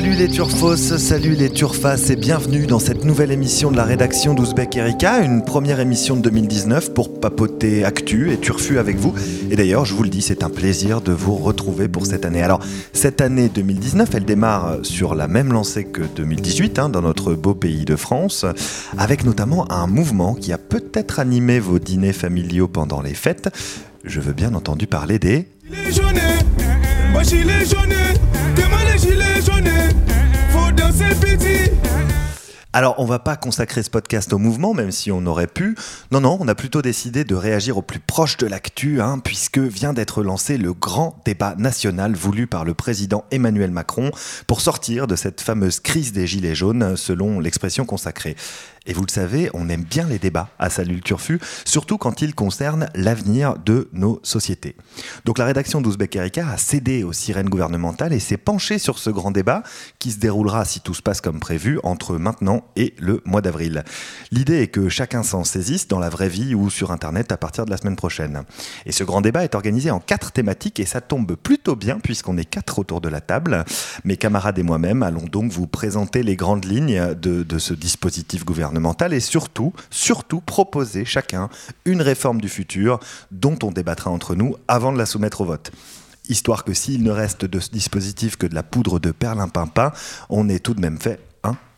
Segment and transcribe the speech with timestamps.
[0.00, 4.32] Salut les turfos, salut les turfas et bienvenue dans cette nouvelle émission de la rédaction
[4.32, 9.12] d'Ouzbek Erika, une première émission de 2019 pour papoter actu et turfu avec vous.
[9.50, 12.42] Et d'ailleurs, je vous le dis, c'est un plaisir de vous retrouver pour cette année.
[12.42, 12.60] Alors,
[12.94, 17.52] cette année 2019, elle démarre sur la même lancée que 2018 hein, dans notre beau
[17.52, 18.46] pays de France,
[18.96, 23.50] avec notamment un mouvement qui a peut-être animé vos dîners familiaux pendant les fêtes.
[24.04, 25.46] Je veux bien entendu parler des...
[32.72, 35.76] Alors, on va pas consacrer ce podcast au mouvement, même si on aurait pu.
[36.12, 39.58] Non, non, on a plutôt décidé de réagir au plus proche de l'actu, hein, puisque
[39.58, 44.12] vient d'être lancé le grand débat national voulu par le président Emmanuel Macron
[44.46, 48.36] pour sortir de cette fameuse crise des gilets jaunes, selon l'expression consacrée.
[48.86, 52.34] Et vous le savez, on aime bien les débats à Salut Turfu, surtout quand ils
[52.34, 54.74] concernent l'avenir de nos sociétés.
[55.26, 59.10] Donc la rédaction d'Ouzbek Erika a cédé aux sirènes gouvernementales et s'est penchée sur ce
[59.10, 59.62] grand débat
[59.98, 63.84] qui se déroulera, si tout se passe comme prévu, entre maintenant et le mois d'avril.
[64.32, 67.66] L'idée est que chacun s'en saisisse dans la vraie vie ou sur Internet à partir
[67.66, 68.44] de la semaine prochaine.
[68.86, 72.38] Et ce grand débat est organisé en quatre thématiques et ça tombe plutôt bien puisqu'on
[72.38, 73.66] est quatre autour de la table.
[74.04, 78.70] Mes camarades et moi-même allons donc vous présenter les grandes lignes de ce dispositif gouvernemental
[79.10, 81.48] et surtout, surtout proposer chacun
[81.84, 83.00] une réforme du futur
[83.30, 85.72] dont on débattra entre nous avant de la soumettre au vote.
[86.28, 89.92] Histoire que s'il ne reste de ce dispositif que de la poudre de perlimpinpin,
[90.28, 91.18] on ait tout de même fait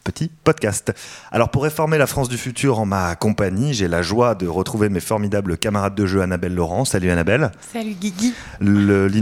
[0.05, 0.92] petit podcast.
[1.31, 4.88] Alors pour réformer la France du futur en ma compagnie, j'ai la joie de retrouver
[4.88, 6.84] mes formidables camarades de jeu Annabelle Laurent.
[6.84, 7.53] Salut Annabelle.
[7.72, 8.34] Salut Guigui.
[8.60, 9.06] Le-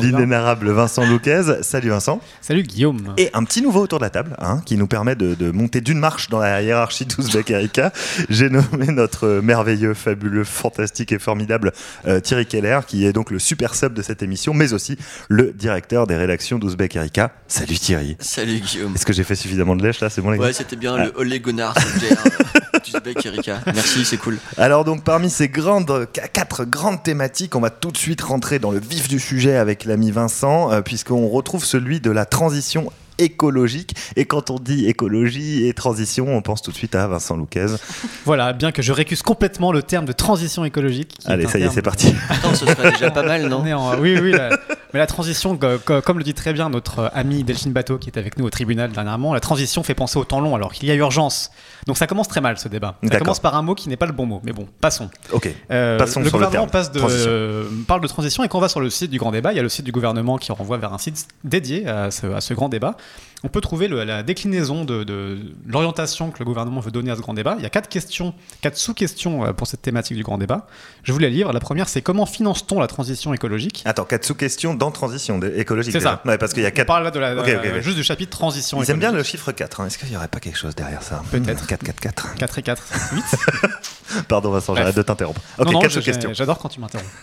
[0.00, 1.42] L'inénarrable Vincent Louquez.
[1.62, 2.20] Salut Vincent.
[2.40, 3.14] Salut Guillaume.
[3.16, 5.80] Et un petit nouveau autour de la table, hein, qui nous permet de, de monter
[5.80, 7.92] d'une marche dans la hiérarchie d'Ouzbek Erika.
[8.28, 11.72] J'ai nommé notre merveilleux, fabuleux, fantastique et formidable
[12.06, 14.96] euh, Thierry Keller, qui est donc le super sub de cette émission, mais aussi
[15.28, 17.32] le directeur des rédactions d'Ouzbek Erika.
[17.48, 18.16] Salut Thierry.
[18.20, 18.94] Salut Guillaume.
[18.94, 20.96] Est-ce que j'ai fait suffisamment de lèche là C'est bon les gars Ouais, c'était bien
[20.98, 21.04] Ah.
[21.06, 21.50] le Olé euh,
[22.84, 23.60] d'Uzbek Erika.
[23.66, 24.38] Merci, c'est cool.
[24.56, 28.58] Alors donc parmi ces grandes qu- quatre grandes thématiques, on va tout de suite rentrer
[28.58, 32.90] dans le vif du sujet avec l'ami Vincent, euh, puisqu'on retrouve celui de la transition
[33.18, 33.94] écologique.
[34.16, 37.66] Et quand on dit écologie et transition, on pense tout de suite à Vincent Louquez.
[38.24, 41.18] Voilà, bien que je récuse complètement le terme de transition écologique.
[41.26, 42.14] Allez, ça y est, c'est parti.
[42.30, 44.58] Attends, ce serait déjà pas mal, non en- Oui, oui, la-
[44.92, 48.08] mais la transition, co- co- comme le dit très bien notre ami Delphine Bateau qui
[48.10, 50.88] est avec nous au tribunal dernièrement, la transition fait penser au temps long alors qu'il
[50.88, 51.50] y a urgence.
[51.86, 52.96] Donc ça commence très mal ce débat.
[53.10, 55.08] Ça commence par un mot qui n'est pas le bon mot, mais bon, passons.
[55.32, 55.48] Ok.
[55.70, 58.60] Euh, Passons le sur le gouvernement passe de, euh, parle de transition et quand on
[58.62, 60.52] va sur le site du grand débat, il y a le site du gouvernement qui
[60.52, 62.96] renvoie vers un site dédié à ce, à ce grand débat.
[63.42, 67.16] On peut trouver le- la déclinaison de, de l'orientation que le gouvernement veut donner à
[67.16, 67.54] ce grand débat.
[67.58, 70.66] Il y a quatre questions, quatre sous-questions euh, pour cette thématique du grand débat.
[71.04, 71.50] Je vous les livre.
[71.52, 73.82] La première, c'est comment finance-t-on la transition écologique?
[73.86, 75.92] Attends, quatre sous-questions dans transition écologique.
[75.92, 76.20] C'est ça.
[76.26, 76.86] Ouais, parce qu'il y a On quatre.
[76.86, 77.80] parle là de la, ok.
[77.80, 79.30] juste du chapitre transition Ils aiment bien le écologique.
[79.32, 79.80] chiffre 4.
[79.80, 79.86] hein.
[79.86, 81.22] Est-ce qu'il n'y aurait pas quelque chose derrière ça?
[81.30, 81.66] Peut-être.
[81.66, 82.34] 4, 4, 4.
[82.34, 82.82] 4 et 4,
[83.14, 83.24] 8.
[84.28, 85.40] Pardon Vincent, j'arrête de t'interrompre.
[85.58, 86.30] Ok, Non, non, quatre sous-questions.
[86.34, 87.08] J'adore quand tu m'interromps.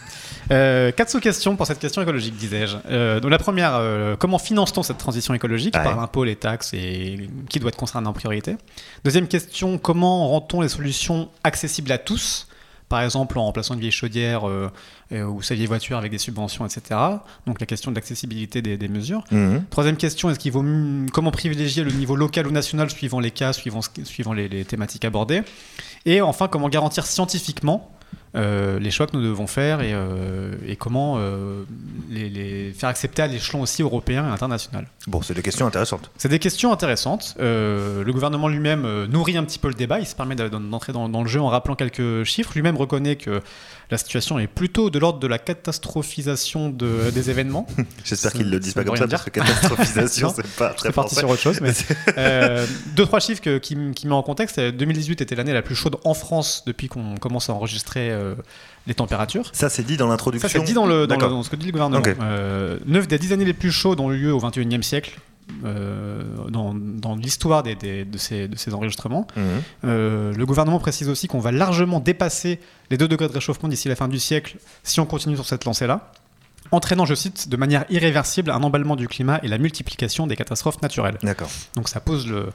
[0.50, 2.78] Euh, quatre sous-questions pour cette question écologique, disais-je.
[2.90, 5.84] Euh, donc la première, euh, comment finance-t-on cette transition écologique Ouais.
[5.84, 8.56] Par l'impôt, les taxes et qui doit être concerné en priorité?
[9.04, 12.48] Deuxième question, comment rend-on les solutions accessibles à tous?
[12.88, 14.72] Par exemple en remplaçant une vieille chaudière euh,
[15.12, 16.98] euh, ou sa vieille voiture avec des subventions, etc.
[17.46, 19.26] Donc la question de l'accessibilité des, des mesures.
[19.32, 19.66] Mhm.
[19.70, 20.64] Troisième question, est-ce qu'il vaut
[21.12, 24.64] comment privilégier le niveau local ou national suivant les cas, suivant, ce- suivant les, les
[24.64, 25.44] thématiques abordées?
[26.06, 27.92] Et enfin, comment garantir scientifiquement
[28.36, 31.64] euh, les choix que nous devons faire et, euh, et comment euh,
[32.10, 34.88] les, les faire accepter à l'échelon aussi européen et international.
[35.08, 36.12] Bon, c'est des questions intéressantes.
[36.18, 37.36] C'est des questions intéressantes.
[37.40, 40.00] Le gouvernement lui-même nourrit un petit peu le débat.
[40.00, 42.52] Il se permet de- d'entrer dans, dans le jeu en rappelant quelques chiffres.
[42.54, 43.42] Lui-même reconnaît que
[43.90, 47.66] la situation est plutôt de l'ordre de la catastrophisation de- des événements.
[48.04, 49.18] J'espère qu'ils le disent pas comme ça, dire.
[49.20, 51.72] parce que catastrophisation, c'est pas très parti sur autre chose, mais
[52.18, 54.58] euh, deux trois chiffres que- qui, qui met en contexte.
[54.60, 58.36] Euh, 2018 était l'année la plus chaude en France depuis qu'on commence à enregistrer euh,
[58.88, 59.50] les températures.
[59.54, 60.48] Ça, c'est dit dans l'introduction.
[60.50, 62.00] Ça, c'est dit dans, le, dans, le- dans ce que dit le gouvernement.
[62.00, 62.16] Ok.
[62.22, 65.18] Euh, Neuf des dix années les plus chaudes ont eu lieu au 21e siècle.
[65.66, 69.28] Euh, dans, dans l'histoire des- des- de, ces, de ces enregistrements.
[69.36, 69.44] Mhm.
[69.86, 72.60] Euh, le gouvernement précise aussi qu'on va largement dépasser
[72.90, 75.66] les 2 degrés de réchauffement d'ici la fin du siècle si on continue sur cette
[75.66, 76.12] lancée-là.
[76.72, 80.82] entraînant, je cite, de manière irréversible un emballement du climat et la multiplication des catastrophes
[80.82, 81.18] naturelles.
[81.24, 81.50] D'accord.
[81.76, 82.48] Donc ça pose le,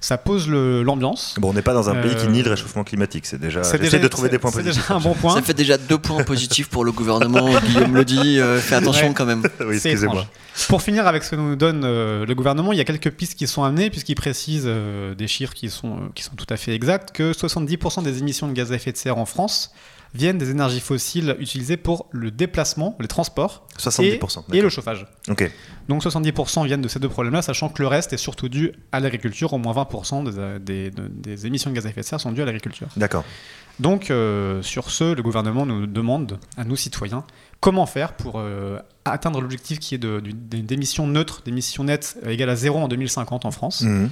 [0.00, 1.34] ça pose l'ambiance.
[1.38, 3.26] Bon, on n'est pas dans un pays qui Euh, nie le réchauffement climatique.
[3.26, 3.64] C'est déjà.
[3.64, 4.82] C'est J'essaie déjà- de trouver c'est- des points c'est positifs.
[4.82, 5.34] déjà un bon point.
[5.34, 7.48] Ça fait déjà deux points positifs pour le gouvernement.
[7.66, 9.14] Guillaume le dit, euh, fais attention Ouais.
[9.14, 9.42] quand même.
[9.60, 10.26] oui, excusez-moi.
[10.68, 13.34] Pour finir avec ce que nous donne euh, le gouvernement, il y a quelques pistes
[13.36, 16.56] qui sont amenées, puisqu'il précise euh, des chiffres qui sont, euh, qui sont tout à
[16.56, 19.70] fait exacts, que 70% des émissions de gaz à effet de serre en France
[20.16, 24.44] viennent des énergies fossiles utilisées pour le déplacement, les transports 70%.
[24.52, 25.06] et le chauffage.
[25.88, 29.00] Donc 70% viennent de ces deux problèmes-là, sachant que le reste est surtout dû à
[29.00, 32.20] l'agriculture, au moins 20% des, des- de- des émissions de gaz à effet de serre
[32.20, 32.88] sont dues à l'agriculture.
[32.96, 33.24] D'accord.
[33.78, 37.24] Donc, euh, sur ce, le gouvernement nous demande, à nous citoyens,
[37.60, 42.78] comment faire pour euh, atteindre l'objectif qui est d'émissions neutres, d'émissions nettes égales à zéro
[42.78, 44.10] en 2050 en France, Mhm.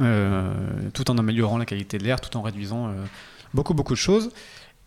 [0.00, 0.52] euh,
[0.92, 2.90] tout en améliorant la qualité de l'air, tout en réduisant
[3.54, 4.30] beaucoup, beaucoup de choses.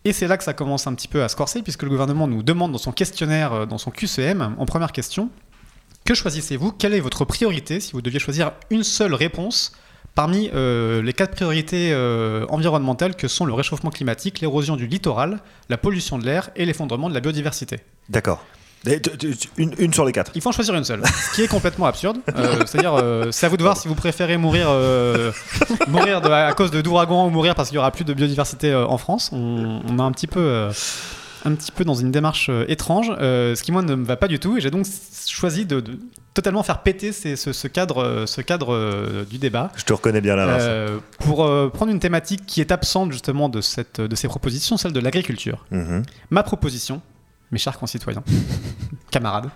[0.04, 2.26] Et c'est là que ça commence un petit peu à se corser, puisque le gouvernement
[2.26, 5.30] nous demande dans son questionnaire, euh, dans son QCM, en première question,
[6.04, 6.72] que choisissez-vous?
[6.72, 7.80] Quelle est votre priorité?
[7.80, 9.72] Si vous deviez choisir une seule réponse
[10.14, 15.40] parmi euh, les quatre priorités euh, environnementales que sont le réchauffement climatique, l'érosion du littoral,
[15.68, 17.80] la pollution de l'air et l'effondrement de la biodiversité.
[18.08, 18.44] D'accord.
[19.58, 20.32] Une, une sur les quatre.
[20.34, 22.18] il faut en choisir une seule, ce qui est complètement absurde.
[22.36, 25.32] Euh, C'est-à-dire, euh, c'est à vous de voir si vous préférez mourir, euh,
[25.88, 28.74] mourir de- à cause de d'ouragans ou mourir parce qu'il y aura plus de biodiversité
[28.74, 29.30] en France.
[29.32, 30.68] On, on est un petit peu,
[31.44, 34.38] un petit peu dans une démarche étrange, ce qui moi ne me va pas du
[34.38, 34.56] tout.
[34.56, 34.86] Et j'ai donc
[35.26, 35.98] choisi de, de
[36.32, 39.70] totalement faire péter ces- ce, ce cadre, ce cadre du débat.
[39.76, 40.58] Je te reconnais bien là,
[41.18, 41.38] pour
[41.72, 45.66] prendre une thématique qui est absente justement de, cette, de ces propositions, celle de l'agriculture.
[45.70, 46.02] Mhm.
[46.30, 47.02] Ma proposition,
[47.50, 48.22] mes chers concitoyens,
[49.10, 49.50] camarades,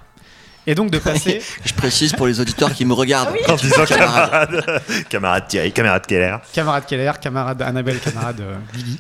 [0.67, 3.35] est donc de passer Je précise pour les auditeurs qui me regardent.
[3.49, 4.50] En disant Camarade.
[4.64, 5.05] camarade.
[5.11, 6.37] camarade Thierry, camarade Keller.
[6.52, 8.99] Camarade Keller, camarade Annabelle, camarade euh, Lily.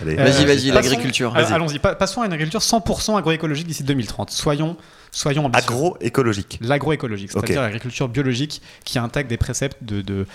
[0.00, 0.18] Allez.
[0.18, 1.32] Euh, Vas-y, vas-y, l'agriculture.
[1.36, 1.44] euh.
[1.52, 4.32] Allons-y, pa- passons à une agriculture 100% agroécologique d'ici 2030.
[4.32, 4.76] Soyons,
[5.12, 5.62] soyons ambitieux.
[5.72, 6.58] Agroécologique.
[6.60, 10.26] L'agroécologique, c'est-à-dire l'agriculture biologique qui intègre des préceptes de,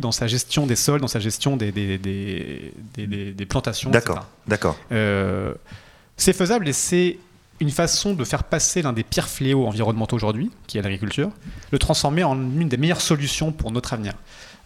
[0.00, 3.90] dans sa gestion des sols, dans sa gestion des, des, des, des- des- des plantations,
[3.90, 4.16] D'accord.
[4.16, 4.28] etc.
[4.46, 4.76] D'accord.
[4.92, 5.52] Euh,
[6.18, 7.18] c'est faisable et c'est
[7.60, 11.30] une façon de faire passer l'un des pires fléaux environnementaux aujourd'hui, qui est l'agriculture,
[11.72, 14.12] le transformer en une des meilleures solutions pour notre avenir.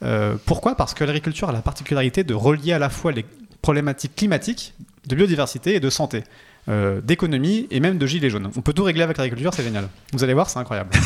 [0.03, 0.75] Euh, pourquoi?
[0.75, 3.25] Parce que l'agriculture a la particularité de relier à la fois les
[3.63, 4.75] problématiques climatiques,
[5.07, 6.25] de biodiversité et de santé,
[6.69, 8.51] euh, d'économie et même de gilets jaunes.
[8.57, 9.89] On peut tout régler avec l'agriculture, c'est génial.
[10.13, 10.91] Vous allez voir, c'est incroyable.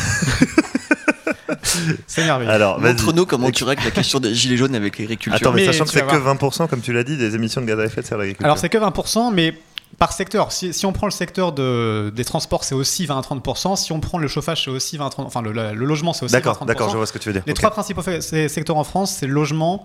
[2.07, 2.51] c'est merveilleux.
[2.51, 2.81] Alors.
[2.81, 5.35] Montre-nous comment tu règles la question des gilets jaunes avec l'agriculture.
[5.35, 6.37] Attends, mais, Mais sachant que c'est que voir.
[6.37, 8.47] 20%, comme tu l'as dit, des émissions de gaz à effet de serre de l'agriculture.
[8.47, 9.55] Alors c'est que 20%, mais
[9.99, 10.53] par secteur.
[10.53, 13.77] Si, si on prend le secteur de, des transports, c'est aussi 20 à 30%.
[13.77, 15.23] Si on prend le chauffage, c'est aussi 20 à 30%.
[15.27, 16.67] Enfin, le, le- le logement, c'est aussi 20 à 30%.
[16.67, 17.43] D'accord, je vois ce que tu veux dire.
[17.47, 19.85] Les trois principaux secteurs en France, c'est logement,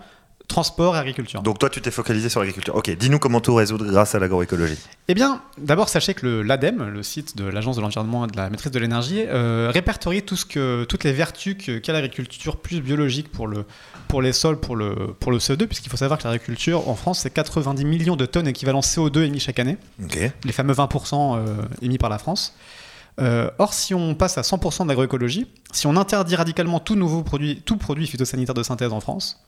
[0.52, 1.42] transport et agriculture.
[1.42, 2.76] Donc toi, tu t'es focalisé sur l'agriculture.
[2.76, 4.78] Ok, dis-nous comment tout résoudre grâce à l'agroécologie.
[5.08, 8.50] Eh bien, d'abord, sachez que l'ADEME, le site de l'Agence de l'environnement et de la
[8.50, 13.32] maîtrise de l'énergie, euh, répertorie tout ce que, toutes les vertus qu'a l'agriculture plus biologique
[13.32, 13.66] pour, le,
[14.08, 17.20] pour les sols, pour le, pour le CO2, puisqu'il faut savoir que l'agriculture en France,
[17.20, 19.78] c'est 90 millions de tonnes équivalent CO2 émis chaque année.
[20.44, 22.54] Les fameux 20% euh, émis par la France.
[23.20, 27.62] Euh, or, si on passe à 100% d'agroécologie, si on interdit radicalement tout nouveau produit,
[27.66, 29.44] tout produit phytosanitaire de synthèse en France,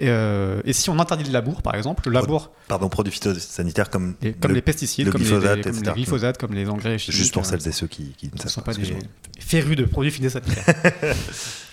[0.00, 3.90] et, euh, et si on interdit le labour, par exemple, le labour, Pardon, produits phytosanitaires
[3.90, 6.54] comme, les- comme le- les pesticides, le comme, les, glyphosate, les- comme les glyphosates, comme
[6.54, 7.18] les engrais chimiques.
[7.18, 8.72] Juste pour euh, celles et ceux qui, qui ne ce ne savent sont pas.
[8.74, 8.96] des
[9.38, 10.64] férus de produits phytosanitaires.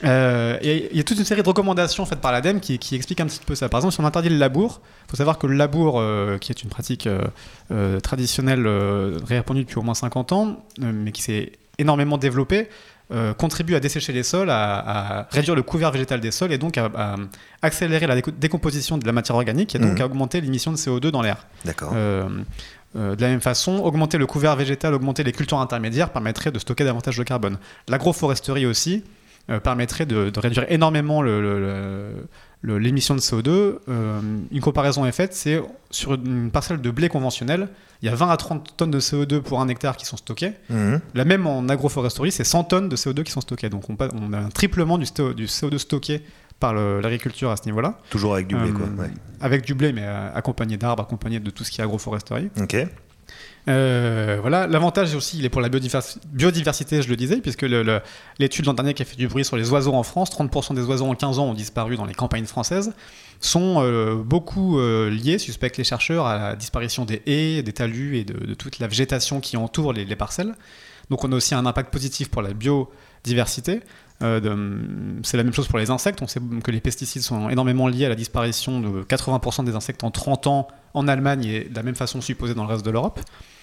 [0.03, 2.93] Euh, et il y a toute une série de recommandations faites par l'ADEME qui, qui
[2.93, 3.67] expliquent un petit peu ça.
[3.67, 6.51] Par exemple, si on interdit le labour, il faut savoir que le labour, euh, qui
[6.51, 7.09] est une pratique
[8.03, 8.67] traditionnelle
[9.25, 12.69] répandue depuis au moins 50 ans, mais qui s'est énormément développée,
[13.11, 16.57] euh, contribue à dessécher les sols, à, à réduire le couvert végétal des sols et
[16.57, 17.15] donc à, à
[17.61, 20.01] accélérer la déco- décomposition de la matière organique et donc Mhm.
[20.01, 21.45] à augmenter l'émission de CO2 dans l'air.
[21.65, 21.91] D'accord.
[21.95, 22.27] Euh,
[22.95, 26.59] euh, de la même façon, augmenter le couvert végétal, augmenter les cultures intermédiaires permettrait de
[26.59, 27.57] stocker davantage de carbone.
[27.87, 29.03] L'agroforesterie aussi
[29.63, 31.21] permettrait de, de réduire énormément
[32.63, 33.49] l'émission de CO2.
[33.87, 34.19] Euh,
[34.51, 37.69] une comparaison est faite, c'est sur une parcelle de blé conventionnel,
[38.01, 40.51] il y a 20 à 30 tonnes de CO2 pour un hectare qui sont stockées.
[40.69, 40.99] Mhm.
[41.15, 43.69] La même en agroforesterie, c'est 100 tonnes de CO2 qui sont stockées.
[43.69, 43.95] Donc on,
[44.33, 46.21] a un triplement du, sto- du CO2 stocké
[46.59, 48.85] par l'agriculture à ce niveau-là, Toujours avec du blé, quoi.
[48.87, 49.11] Euh, ouais.
[49.41, 52.49] avec du blé, mais euh, accompagné d'arbres, accompagné de tout ce qui est agroforesterie.
[52.59, 52.75] Ok.
[53.69, 57.63] Euh, voilà, l'avantage aussi, il est pour la biodivers- biodiversité, je le disais, puisque
[58.39, 60.83] l'étude l'an dernier qui a fait du bruit sur les oiseaux en France, 30% des
[60.83, 62.93] oiseaux en 15 ans ont disparu dans les campagnes françaises,
[63.41, 68.17] sont euh, beaucoup euh, liés, suspectent les chercheurs, à la disparition des haies, des talus
[68.17, 70.55] et de, de toute la végétation qui entoure les, les parcelles.
[71.09, 73.81] Donc on a aussi un impact positif pour la biodiversité.
[74.23, 76.21] Euh, de- c'est la même chose pour les insectes.
[76.23, 80.03] On sait que les pesticides sont énormément liés à la disparition de 80% des insectes
[80.03, 82.89] en 30 ans en Allemagne et de la même façon supposée dans le reste de
[82.89, 83.19] l'Europe.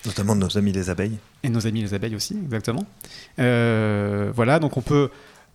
[0.07, 1.19] Notamment de nos amis les abeilles.
[1.43, 2.85] Et nos amis les abeilles aussi, exactement.
[3.41, 5.09] Euh, voilà, donc on peut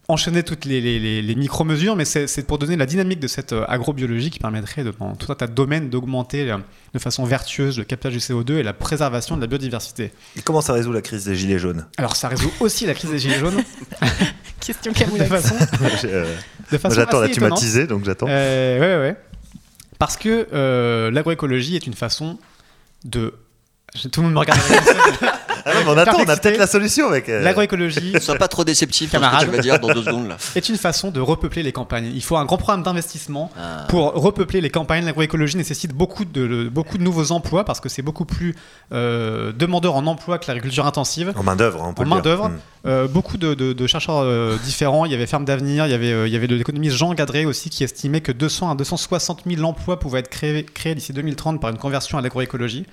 [0.09, 3.53] enchaîner toutes les, les- les- les micro-mesures, mais c'est pour donner la dynamique de cette
[3.53, 6.57] euh, agrobiologie qui permettrait, de, dans tout un tas de domaines, d'augmenter euh,
[6.93, 10.11] de façon vertueuse le captage du CO2 et la préservation de la biodiversité.
[10.35, 11.85] Et comment ça résout la crise des gilets jaunes?
[11.97, 13.63] Alors ça résout aussi la crise des gilets jaunes
[14.59, 15.55] Question de façon,
[16.05, 16.35] euh,
[16.71, 17.61] de façon J'attends, là tu m'as étonnante.
[17.61, 18.27] teasé, donc j'attends.
[18.29, 19.17] Euh, ouais, ouais.
[19.99, 22.37] Parce que euh, l'agroécologie est une façon
[23.05, 23.33] de...
[24.11, 24.59] Tout le monde me regarde.
[25.69, 27.29] Ah non, mais on attend, on a peut-être la solution avec.
[27.29, 29.45] euh, L'agroécologie Sois pas trop déceptif dans ce que Camarade.
[29.49, 30.37] tu vas dire dans deux secondes là.
[30.55, 32.11] est une façon de repeupler les campagnes.
[32.13, 33.85] Il faut un grand programme d'investissement Ah.
[33.89, 35.05] pour repeupler les campagnes.
[35.05, 38.55] L'agroécologie nécessite beaucoup de, beaucoup de nouveaux emplois parce que c'est beaucoup plus
[38.93, 41.33] euh, demandeur en emploi que l'agriculture intensive.
[41.35, 42.49] En main-d'œuvre, on peut En main-d'œuvre.
[42.49, 42.59] Mm.
[42.85, 45.05] Euh, beaucoup de, de- de chercheurs euh, différents.
[45.05, 47.13] Il y avait Ferme d'Avenir, il y avait, euh, il y avait de l'économiste Jean
[47.13, 51.11] Gadret aussi qui estimait que 200 à 260 000 emplois pouvaient être créés, créés d'ici
[51.11, 52.85] 2030 par une conversion à l'agroécologie.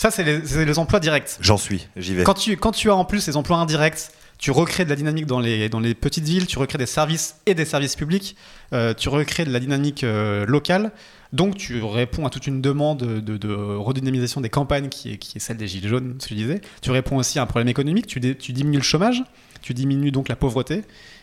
[0.00, 1.36] Ça, c'est les, les emplois directs.
[1.42, 2.24] J'en suis, j'y vais.
[2.24, 5.26] Quand tu, quand tu as en plus ces emplois indirects, tu recrées de la dynamique
[5.26, 8.34] dans les, dans les petites villes, tu recrées des services et des services publics,
[8.72, 10.92] euh, tu recrées de la dynamique euh, locale.
[11.34, 15.36] Donc tu réponds à toute une demande de, de redynamisation des campagnes qui est, qui
[15.36, 16.60] est celle des Gilets jaunes, ce que je disais.
[16.80, 19.22] Tu réponds aussi à un problème économique, tu, dé- tu diminues le chômage,
[19.60, 20.80] tu diminues donc la pauvreté,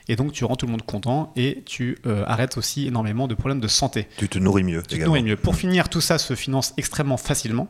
[0.08, 3.34] et donc tu rends tout le monde content, et tu euh, arrêtes aussi énormément de
[3.34, 4.08] problèmes de santé.
[4.18, 4.84] Tu te nourris mieux.
[4.84, 5.16] Tu te également.
[5.16, 5.36] nourris mieux.
[5.36, 7.68] Pour finir, tout ça se finance extrêmement facilement,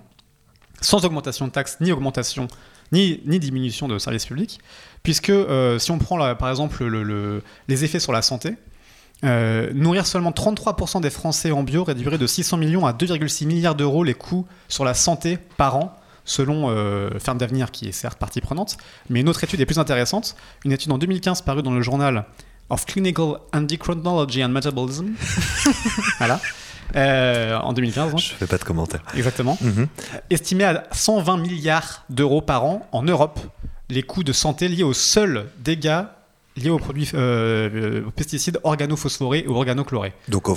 [0.82, 2.48] sans augmentation de taxes, ni augmentation,
[2.92, 4.60] ni, diminution de services publics,
[5.04, 8.56] puisque euh, si on prend par exemple le- le- les effets sur la santé,
[9.24, 13.76] euh, nourrir seulement 33% des Français en bio réduirait de 600 millions à 2,6 milliards
[13.76, 18.20] d'euros les coûts sur la santé par an, selon euh, Ferme d'Avenir, qui est certes
[18.20, 18.78] partie prenante.
[19.10, 22.26] Mais une autre étude est plus intéressante, une étude en 2015 parue dans le journal
[22.70, 25.08] of Clinical Endocrinology and Metabolism.
[26.20, 26.40] voilà.
[26.96, 29.04] Euh, en 2015, donc, Je fais pas de commentaires.
[29.16, 29.58] exactement.
[29.62, 29.88] Mhm.
[30.30, 33.40] Estimé à 120 milliards d'euros par an en Europe,
[33.90, 36.04] les coûts de santé liés aux seuls dégâts
[36.58, 40.14] liés aux produits euh, euh, aux pesticides organophosphorés ou organochlorés.
[40.28, 40.48] Donc,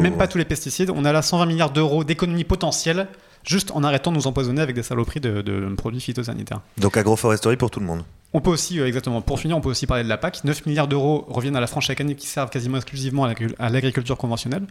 [0.00, 0.90] même pas tous les pesticides.
[0.90, 3.06] On a là 120 milliards d'euros d'économies potentielles
[3.44, 6.60] juste en arrêtant de nous empoisonner avec des saloperies de, de produits phytosanitaires.
[6.78, 8.02] Donc agroforesterie pour tout le monde.
[8.34, 10.44] On peut aussi, euh, exactement, pour finir, on peut aussi parler de la PAC.
[10.44, 13.54] 9 milliards d'euros reviennent à la France chaque année qui servent quasiment exclusivement à l'agri-
[13.58, 14.62] à l'agriculture conventionnelle.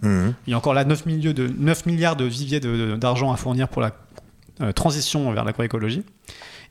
[0.48, 3.68] Il y a encore là 9, milieux de, 9 milliards de viviers d'argent à fournir
[3.68, 3.92] pour la
[4.62, 6.04] euh, transition vers l'agroécologie.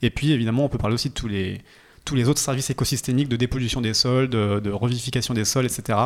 [0.03, 1.61] Et puis évidemment, on peut parler aussi de tous les,
[2.05, 5.97] tous les autres services écosystémiques de dépollution des sols, de, de revivification des sols, etc.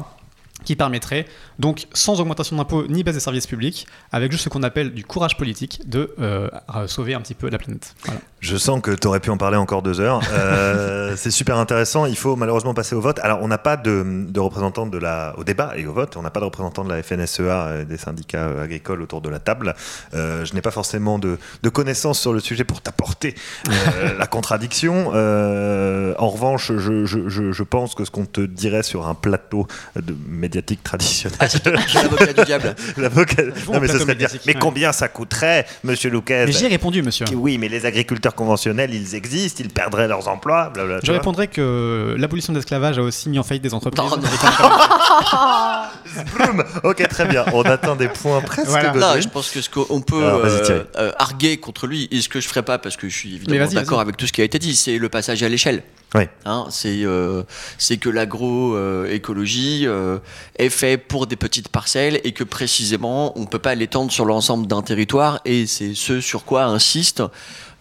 [0.65, 1.27] qui permettraient,
[1.59, 5.05] donc sans augmentation d'impôts ni baisse des services publics, avec juste ce qu'on appelle du
[5.05, 6.49] courage politique, de euh,
[6.87, 7.95] sauver un petit peu la planète.
[8.05, 8.21] Voilà.
[8.41, 10.21] Je sens que tu aurais pu en parler encore deux heures.
[10.33, 12.07] Euh, c'est super intéressant.
[12.07, 13.19] Il faut malheureusement passer au vote.
[13.23, 16.17] Alors, on n'a pas de, de représentants de la, au débat et au vote.
[16.17, 19.41] On n'a pas de représentants de la FNSEA et des syndicats agricoles autour de la
[19.41, 19.75] table.
[20.15, 23.35] Euh, je n'ai pas forcément de, de connaissances sur le sujet pour t'apporter
[24.19, 25.09] la contradiction.
[25.09, 29.67] En revanche, je, je- je- je pense que ce qu'on te dirait sur un plateau
[29.97, 30.15] de
[30.55, 31.47] médiatique traditionnel, Ah,
[31.95, 32.75] l'avocat du diable.
[32.97, 33.43] l'avocat-
[33.73, 37.03] non mais ce serait médiatique, Mais combien ça coûterait, Monsieur Lucas Mais j'y ai répondu,
[37.03, 37.27] monsieur.
[37.35, 41.01] oui, mais les agriculteurs conventionnels, ils existent, ils perdraient leurs emplois, blablabla.
[41.03, 41.17] Je vois.
[41.19, 44.05] répondrai que l'abolition de l'esclavage a aussi mis en faillite des entreprises.
[44.11, 44.23] Non, non.
[46.85, 47.45] Ok, très bien.
[47.53, 48.93] On atteint des points presque Voilà.
[48.93, 52.29] Non, je pense que ce qu'on peut Alors, euh, euh, arguer contre lui, et ce
[52.29, 54.45] que je ferai pas parce que je suis évidemment d'accord avec tout ce qui a
[54.45, 55.83] été dit, c'est le passage à l'échelle.
[56.15, 56.23] Oui.
[56.45, 57.43] Hein, c'est euh,
[58.01, 60.19] que l'agroécologie euh,
[60.57, 64.69] est fait pour des petites parcelles et que précisément on peut pas l'étendre sur l'ensemble
[64.69, 67.25] d'un territoire et c'est ce sur quoi insistent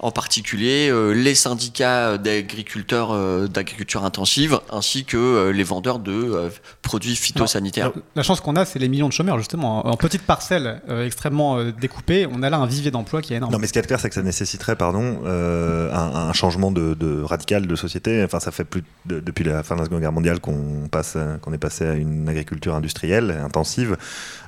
[0.03, 6.11] en particulier euh, les syndicats d'agriculteurs euh, d'agriculture intensive ainsi que euh, les vendeurs de
[6.11, 6.49] euh,
[6.81, 7.85] produits phytosanitaires.
[7.85, 9.87] Alors, la chance qu'on a, c'est les millions de chômeurs, justement.
[9.87, 13.37] En, petites parcelles euh, extrêmement euh, découpées, on a là un vivier d'emploi qui est
[13.37, 13.51] énorme.
[13.53, 16.71] Non, mais ce qui est clair, c'est que ça nécessiterait, pardon, euh, un, un changement
[16.71, 18.23] de, de radical de société.
[18.23, 21.17] Enfin, ça fait plus de- depuis la fin de la Seconde Guerre mondiale qu'on passe,
[21.41, 23.95] qu'on est passé à une agriculture industrielle intensive.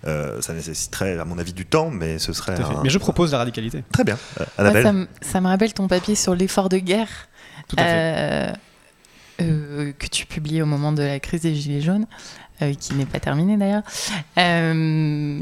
[0.05, 2.59] Euh, ça nécessiterait, à mon avis, du temps, mais ce serait.
[2.61, 3.83] Un- Mais je propose la radicalité.
[3.91, 4.17] Très bien.
[4.41, 5.07] Euh, Annabelle.
[5.21, 7.09] ça me rappelle ton papier sur l'effort de guerre
[7.79, 8.51] euh,
[9.41, 12.05] euh, que tu publies au moment de la crise des Gilets jaunes,
[12.61, 13.83] euh, qui n'est pas terminée d'ailleurs.
[14.37, 15.39] Euh,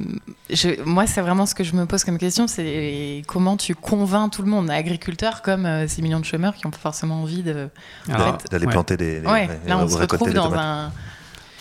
[0.85, 4.41] moi, c'est vraiment ce que je me pose comme question, c'est comment tu convaincs tout
[4.41, 7.69] le monde, agriculteurs comme euh, ces millions de chômeurs qui n'ont pas forcément envie de...
[8.07, 8.71] D'aller ouais.
[8.71, 9.21] planter des.
[9.21, 10.59] des- Ouais, là, on se retrouve dans tomates.
[10.59, 10.91] un...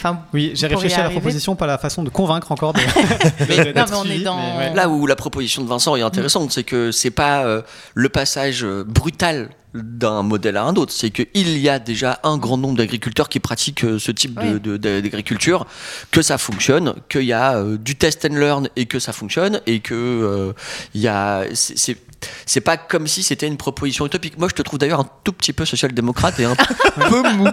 [0.04, 2.73] Enfin, Oui, j'ai réfléchi à la proposition, pas la façon de convaincre encore.
[2.73, 2.80] De...
[3.49, 4.75] Mais- Non, mais on est dans- ouais.
[4.75, 7.62] Là où la proposition de Vincent est intéressante, c'est que c'est pas euh,
[7.94, 10.93] le passage euh, brutal d'un modèle à un autre.
[10.93, 14.55] C'est qu'il y a déjà un grand nombre d'agriculteurs qui pratiquent euh, ce type de-
[14.55, 14.61] Oui.
[14.61, 15.67] de- de- d'agriculture,
[16.11, 19.61] que ça fonctionne, qu'il y a euh, du test and learn et que ça fonctionne,
[19.67, 20.52] et que euh,
[20.95, 21.45] il y a.
[21.55, 21.97] c'est-
[22.61, 24.38] pas comme si c'était une proposition utopique.
[24.38, 26.55] Moi, je te trouve d'ailleurs un tout petit peu social-démocrate et un
[27.09, 27.49] peu mou.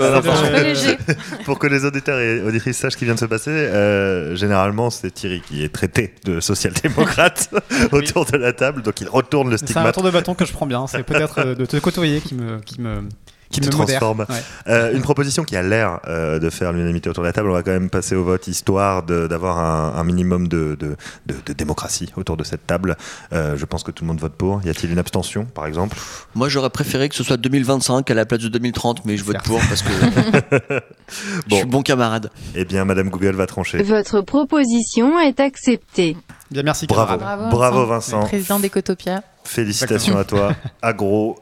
[0.00, 0.22] Alors.
[1.44, 4.90] Pour que les auditeurs et auditrices sachent ce qui vient de se passer, euh, généralement
[4.90, 7.50] c'est Thierry qui est traité de social-démocrate
[7.92, 9.94] autour de la table, donc il retourne le C'est un stigmate.
[9.94, 10.86] tour de bâton que je prends bien.
[10.88, 13.08] C'est peut-être euh, de te côtoyer qui me, qui me,
[13.50, 14.20] qui te me transforme.
[14.28, 14.36] Ouais.
[14.68, 17.52] Euh, une proposition qui a l'air euh, de faire l'unanimité autour de la table, on
[17.54, 21.34] va quand même passer au vote histoire de- d'avoir un, un minimum de, de- de-
[21.44, 22.96] de démocratie autour de cette table.
[23.32, 24.60] Euh, je pense que tout le monde vote pour.
[24.64, 25.96] Y a-t-il une abstention, par exemple?
[26.34, 29.42] Moi, j'aurais préféré que ce soit 2025 à la place de 2030, mais je vote
[29.44, 29.90] pour parce que
[31.08, 31.56] je Bon.
[31.56, 32.30] suis bon camarade.
[32.54, 33.82] Eh bien, Madame Google va trancher.
[33.82, 36.16] Votre proposition est acceptée.
[36.50, 36.86] Bien, merci.
[36.86, 37.18] Bravo.
[37.18, 37.50] camarade.
[37.50, 38.20] Bravo, Vincent.
[38.26, 39.22] Président d'Ecotopia.
[39.44, 40.54] Félicitations à toi.
[40.82, 41.36] Agro.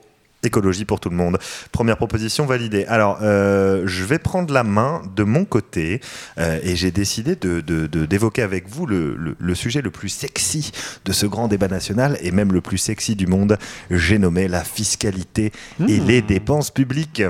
[0.49, 1.39] Écologie pour tout le monde.
[1.73, 2.85] Première proposition validée.
[2.87, 6.01] Alors, euh, je vais prendre la main de mon côté
[6.39, 9.91] euh, et j'ai décidé de- de- de- d'évoquer avec vous le, le- le sujet le
[9.91, 10.73] plus sexy
[11.05, 13.59] de ce grand débat national et même le plus sexy du monde.
[13.91, 15.53] J'ai nommé la fiscalité
[15.87, 16.07] et Mmh.
[16.07, 17.23] les dépenses publiques.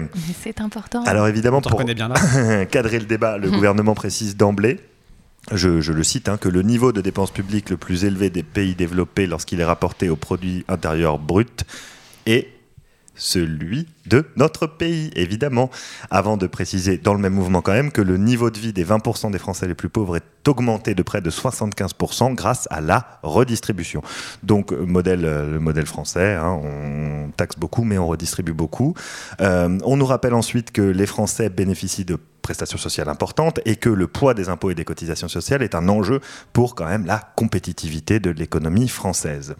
[0.42, 1.02] C'est important.
[1.04, 2.64] Alors évidemment, On pour bien là.
[2.70, 4.78] cadrer le débat, le gouvernement précise d'emblée.
[5.52, 8.42] Je, je le cite, hein, que le niveau de dépenses publiques le plus élevé des
[8.42, 11.64] pays développés lorsqu'il est rapporté au produit intérieur brut
[12.26, 12.48] est
[13.18, 15.70] celui de notre pays, évidemment.
[16.10, 18.84] Avant de préciser dans le même mouvement quand même que le niveau de vie des
[18.84, 23.18] 20% des Français les plus pauvres est augmenté de près de 75% grâce à la
[23.22, 24.02] redistribution.
[24.42, 28.94] Donc euh, modèle, euh, le modèle français, hein, on taxe beaucoup mais on redistribue beaucoup.
[29.40, 33.90] Euh, on nous rappelle ensuite que les Français bénéficient de prestations sociales importantes et que
[33.90, 36.20] le poids des impôts et des cotisations sociales est un enjeu
[36.54, 39.54] pour quand même la compétitivité de l'économie française.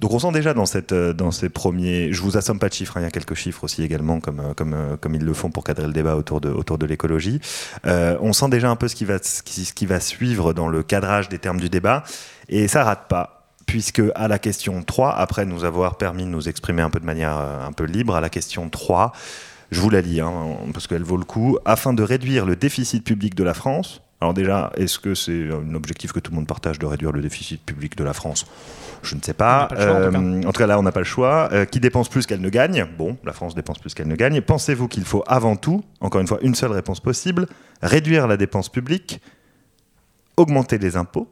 [0.00, 0.54] Donc on sent déjà
[0.92, 2.12] euh, dans ces premiers...
[2.12, 4.40] Je vous assomme pas de chiffres, hein, il y a quelques chiffres aussi également, comme,
[4.40, 7.40] euh, euh, comme ils le font pour cadrer le débat autour de, l'écologie.
[7.84, 11.28] On sent déjà un peu ce qui, va, ce, qui, ce suivre dans le cadrage
[11.28, 12.02] des termes du débat,
[12.48, 13.36] et ça rate pas.
[13.66, 17.04] Puisque à la question 3, après nous avoir permis de nous exprimer un peu de
[17.04, 19.12] manière un peu libre, à la question 3,
[19.70, 20.32] je vous la lis, hein,
[20.72, 24.34] parce qu'elle vaut le coup, afin de réduire le déficit public de la France, alors
[24.34, 27.64] déjà, est-ce que c'est un objectif que tout le monde partage de réduire le déficit
[27.64, 28.44] public de la France?
[29.02, 29.64] Je ne sais pas.
[29.64, 29.74] En tout.
[29.78, 31.48] Euh, en tout cas, là, on n'a pas le choix.
[31.52, 32.86] Euh, qui dépense plus qu'elle ne gagne?
[32.98, 34.42] Bon, la France dépense plus qu'elle ne gagne.
[34.42, 37.46] Pensez-vous qu'il faut avant tout, encore une fois, une seule réponse possible,
[37.80, 39.22] réduire la dépense publique,
[40.36, 41.28] augmenter les impôts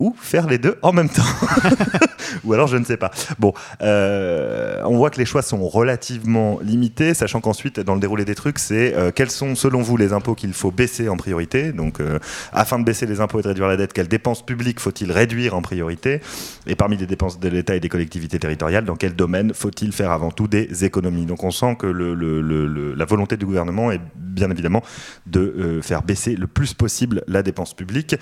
[0.00, 1.22] ou faire les deux en même temps
[2.44, 3.10] Ou alors je ne sais pas.
[3.38, 8.24] Bon, euh, on voit que les choix sont relativement limités, sachant qu'ensuite, dans le déroulé
[8.24, 11.72] des trucs, c'est euh, quels sont selon vous les impôts qu'il faut baisser en priorité.
[11.72, 12.18] Donc, euh,
[12.52, 15.54] afin de baisser les impôts et de réduire la dette, quelles dépenses publiques faut-il réduire
[15.54, 16.20] en priorité
[16.66, 20.10] Et parmi les dépenses de l'État et des collectivités territoriales, dans quel domaine faut-il faire
[20.10, 23.46] avant tout des économies Donc, on sent que le- le- le- le- la volonté du
[23.46, 24.82] gouvernement est bien évidemment
[25.26, 28.16] de faire baisser le plus possible la dépense publique.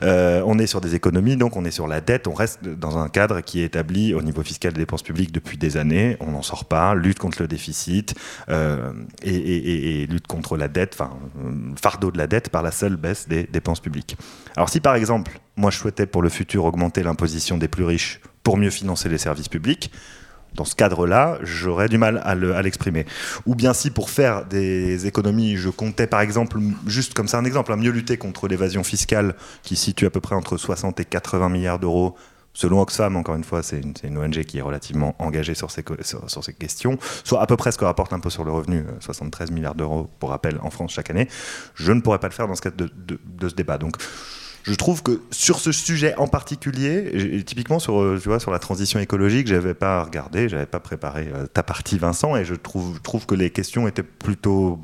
[0.00, 3.08] On est sur des économies, donc on est sur la dette, on reste dans un
[3.08, 6.42] cadre qui est établi au niveau fiscal des dépenses publiques depuis des années, on n'en
[6.42, 8.14] sort pas, lutte contre le déficit
[8.48, 11.10] euh, et, et- lutte contre la dette, enfin,
[11.44, 14.16] euh, fardeau de la dette par la seule baisse des dépenses publiques.
[14.56, 18.20] Alors si par exemple, moi je souhaitais pour le futur augmenter l'imposition des plus riches
[18.42, 19.90] pour mieux financer les services publics,
[20.58, 23.06] dans ce cadre-là, j'aurais du mal à le- à l'exprimer.
[23.46, 27.44] Ou bien si pour faire des économies, je comptais par exemple, juste comme ça un
[27.44, 31.04] exemple, à mieux lutter contre l'évasion fiscale qui situe à peu près entre 60 et
[31.04, 32.16] 80 milliards d'euros.
[32.54, 35.84] Selon Oxfam, encore une fois, c'est une, ONG qui est relativement engagée sur ces,
[36.58, 39.76] questions, soit à peu près ce que rapporte l'impôt sur le revenu, euh, 73 milliards
[39.76, 41.28] d'euros pour rappel en France chaque année.
[41.76, 43.78] Je ne pourrais pas le faire dans ce cadre de, de- de ce débat.
[43.78, 43.94] Donc,
[44.64, 48.58] je trouve que sur ce sujet en particulier, typiquement sur, euh, tu vois, sur la
[48.58, 53.00] transition écologique, j'avais pas regardé, j'avais pas préparé euh, ta partie, Vincent, et je trouve,
[53.00, 54.78] trouve que les questions étaient plutôt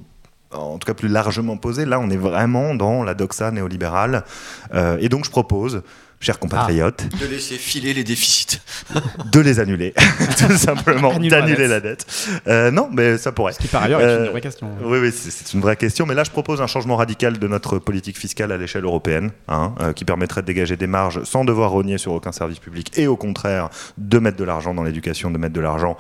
[0.53, 1.85] en tout cas plus largement posées.
[1.85, 4.25] Là, on est vraiment dans la doxa néolibérale.
[4.73, 5.83] Euh, et donc, je propose,
[6.25, 8.61] chers compatriotes, De laisser filer les déficits.
[9.33, 9.93] de les annuler.
[10.39, 11.69] Tout simplement, d'annuler dette.
[11.69, 12.07] la dette.
[12.49, 13.53] Euh, non, mais ça pourrait.
[13.53, 14.69] Ce qui par ailleurs est Euh, une vraie question.
[14.83, 16.07] Oui, oui, c'est une vraie question.
[16.07, 19.75] Mais là, je propose un changement radical de notre politique fiscale à l'échelle européenne, hein,
[19.81, 23.07] euh, qui permettrait de dégager des marges sans devoir rogner sur aucun service public et
[23.07, 25.97] au contraire de mettre de l'argent dans l'éducation, de mettre de l'argent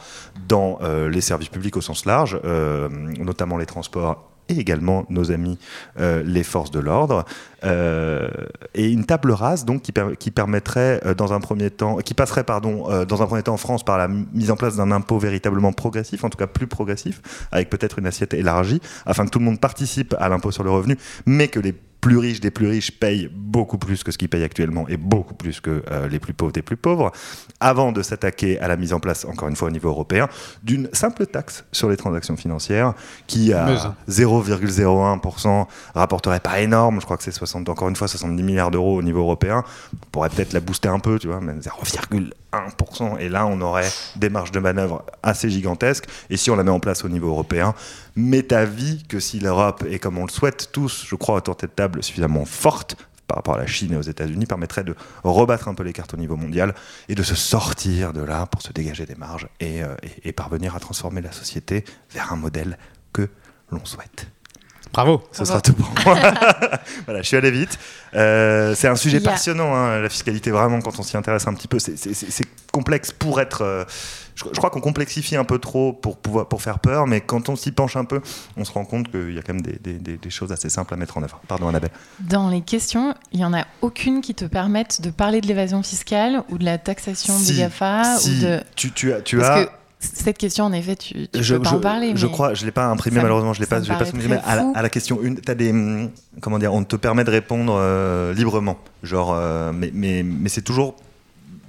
[0.48, 5.32] dans euh, les services publics au sens large, euh, notamment les transports et également nos
[5.32, 5.58] amis
[5.98, 7.24] euh, les forces de l'ordre
[7.64, 8.28] Euh,
[8.74, 12.12] et une table rase donc qui, per- qui permettrait euh, dans un premier temps qui
[12.12, 14.90] passerait pardon euh, dans un premier temps en France par la mise en place d'un
[14.90, 17.22] impôt véritablement progressif en tout cas plus progressif
[17.52, 20.70] avec peut-être une assiette élargie afin que tout le monde participe à l'impôt sur le
[20.70, 24.28] revenu mais que les plus riches des plus riches payent beaucoup plus que ce qu'ils
[24.28, 27.12] payent actuellement et beaucoup plus que euh, les plus pauvres des plus pauvres,
[27.60, 30.28] avant de s'attaquer à la mise en place, encore une fois au niveau européen,
[30.62, 32.92] d'une simple taxe sur les transactions financières
[33.26, 33.90] qui à Meuse.
[34.10, 38.96] 0,01% rapporterait pas énorme, je crois que c'est 60, encore une fois 70 milliards d'euros
[38.98, 43.28] au niveau européen, on pourrait peut-être la booster un peu, tu vois, mais 0,1%, et
[43.28, 46.80] là on aurait des marges de manœuvre assez gigantesques, et si on la met en
[46.80, 47.74] place au niveau européen,
[48.16, 51.60] m'est avis que si l'Europe est comme on le souhaite tous, je crois, autour de
[51.60, 55.68] cette table suffisamment forte par rapport à la Chine et aux États-Unis, permettrait de rebattre
[55.68, 56.74] un peu les cartes au niveau mondial
[57.08, 59.94] et de se sortir de là pour se dégager des marges et, euh,
[60.36, 62.76] parvenir à transformer la société vers un modèle
[63.14, 63.28] que
[63.70, 64.26] l'on souhaite.
[64.94, 65.22] Bravo.
[65.32, 66.14] Ce sera tout pour moi.
[67.04, 67.78] voilà, je suis allé vite.
[68.14, 71.68] Euh, c'est un sujet passionnant, hein, la fiscalité, vraiment, quand on s'y intéresse un petit
[71.68, 71.78] peu.
[71.78, 71.94] C'est-
[72.72, 73.62] complexe pour être.
[73.62, 73.84] euh,
[74.34, 77.48] je, je crois qu'on complexifie un peu trop pour, pouvoir, pour faire peur, mais quand
[77.48, 78.20] on s'y penche un peu,
[78.56, 80.68] on se rend compte qu'il y a quand même des, des- des- des choses assez
[80.68, 81.40] simples à mettre en œuvre.
[81.46, 81.90] Pardon, Annabelle.
[82.18, 85.82] Dans les questions, il n'y en a aucune qui te permette de parler de l'évasion
[85.84, 88.60] fiscale ou de la taxation Si, des GAFA si, ou de...
[88.74, 89.20] tu, tu as.
[89.20, 89.70] Tu Parce as que
[90.14, 92.12] cette question, en effet, tu, tu je, peux pas je- en parler.
[92.14, 94.56] je crois, je l'ai pas imprimé malheureusement, je l'ai pas, je l'ai pas mais à
[94.56, 94.72] la, fou.
[94.74, 99.34] à la question une, des, comment dire, on te permet de répondre euh, librement, genre,
[99.34, 100.94] euh, mais, mais, mais c'est toujours,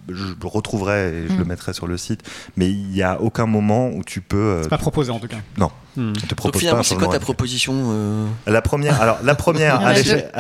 [0.10, 2.22] je le retrouverai et je le mettrai sur le site,
[2.58, 5.28] mais il y a aucun moment où tu peux, euh, C'est pas proposé en tout
[5.28, 5.38] cas.
[5.58, 5.72] Non.
[5.98, 6.10] Hmm.
[6.10, 9.34] on te Donc propose pas finalement, c'est quoi ta proposition euh, La première, alors la
[9.36, 9.94] première à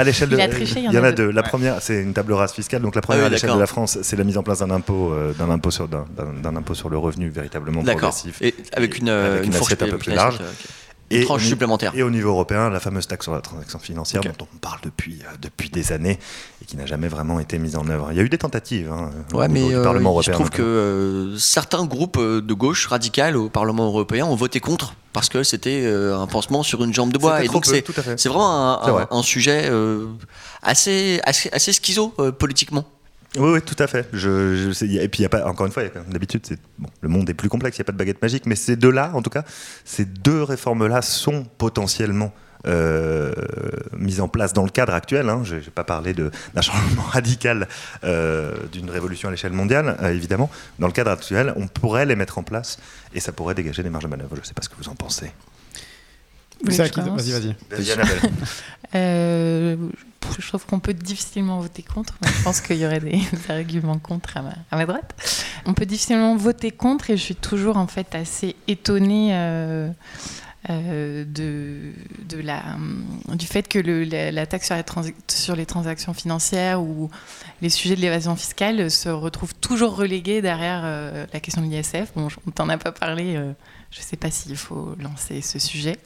[0.04, 1.32] l'échelle, de, Il a triché, il y en a deux.
[1.32, 1.48] La Ouais.
[1.48, 2.82] première, c'est une table rase fiscale.
[2.82, 4.72] Donc la première oui, à l'échelle de la France, c'est la mise en place d'un
[4.72, 8.10] impôt, euh, d'un impôt sur d'un, impôt sur le revenu véritablement D'accord.
[8.12, 8.42] progressif.
[8.42, 10.36] Et avec une, euh, Avec une une fourche assiette un peu plus large.
[10.36, 10.70] assiette, ok.
[11.12, 11.92] Et tranche au ni- supplémentaire.
[11.96, 15.20] Et au niveau européen, la fameuse taxe sur la transaction financière dont on parle depuis,
[15.24, 16.18] euh, depuis des années
[16.62, 18.08] et qui n'a jamais vraiment été mise en œuvre.
[18.12, 20.32] Il y a eu des tentatives hein, Ouais, au mais niveau du euh, Parlement je
[20.32, 20.34] européen.
[20.34, 25.30] trouve que euh, certains groupes de gauche radicales au Parlement européen ont voté contre parce
[25.30, 27.44] que c'était un pansement sur une jambe de bois.
[27.44, 27.86] Et donc c'est
[28.28, 29.08] vraiment un, vrai.
[29.12, 29.70] un- un sujet
[30.62, 32.84] assez, assez, assez schizo politiquement.
[33.38, 34.08] Oui, oui, tout à fait.
[34.14, 36.42] Et puis, encore une fois, d'habitude,
[37.02, 39.12] le monde est plus complexe, il n'y a pas de baguette magique, mais ces deux-là,
[39.14, 39.44] en tout cas,
[39.84, 42.32] ces deux réformes-là sont potentiellement
[42.68, 43.34] euh,
[43.98, 45.30] mises en place dans le cadre actuel.
[45.30, 45.42] hein.
[45.44, 47.68] Je n'ai pas parlé d'un changement radical
[48.04, 50.50] euh, d'une révolution à l'échelle mondiale, euh, évidemment.
[50.80, 52.80] Dans le cadre actuel, on pourrait les mettre en place
[53.14, 54.36] et ça pourrait dégager des marges de manœuvre.
[54.36, 55.32] Je ne sais pas ce que vous en pensez.
[56.64, 57.56] Vas-y, vas-y.
[58.94, 59.76] Euh,
[60.40, 64.00] je trouve qu'on peut difficilement voter contre, mais je pense qu'il y aurait des arguments
[64.00, 65.14] contre à ma, à ma droite.
[65.66, 69.90] On peut difficilement voter contre et je suis toujours en fait assez étonnée euh,
[70.70, 71.92] euh, de,
[72.30, 72.62] de la,
[73.34, 77.10] du fait que le- la, la taxe sur, la transi- sur les transactions financières ou
[77.62, 82.14] les sujets de l'évasion fiscale se retrouvent toujours relégués derrière euh, la question de l'ISF.
[82.16, 83.36] Bon, on t'en a pas parlé.
[83.96, 85.98] Je ne sais pas s'il faut lancer ce sujet.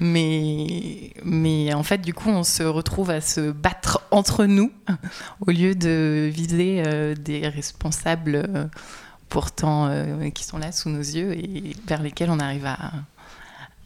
[0.00, 4.70] Mais, mais en fait, du coup, on se retrouve à se battre entre nous
[5.46, 8.66] au lieu de viser euh, des responsables euh,
[9.30, 12.92] pourtant euh, qui sont là sous nos yeux et vers lesquels on arrive à,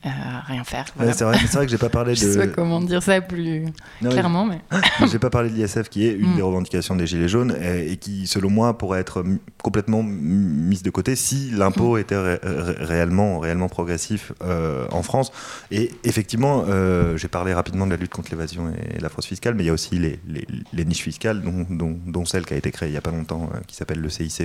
[0.05, 0.87] à rien faire.
[0.99, 2.53] Ouais, c'est vrai, vrai que j'ai pas parlé Je sais pas de.
[2.53, 3.65] comment dire ça plus
[4.01, 4.61] Non, clairement, mais
[5.11, 6.37] J'ai pas parlé de l'ISF qui est une Mm.
[6.37, 9.25] des revendications des Gilets jaunes et, et qui, selon moi, pourrait être
[9.63, 15.31] complètement mise de côté si l'impôt était ré- ré- réellement, réellement progressif euh, en France.
[15.71, 19.55] Et effectivement, euh, j'ai parlé rapidement de la lutte contre l'évasion et la fraude fiscale,
[19.55, 22.55] mais il y a aussi les, les- les niches fiscales, dont, dont- dont celle qui
[22.55, 24.43] a été créée il y a pas longtemps, euh, qui s'appelle le CICE,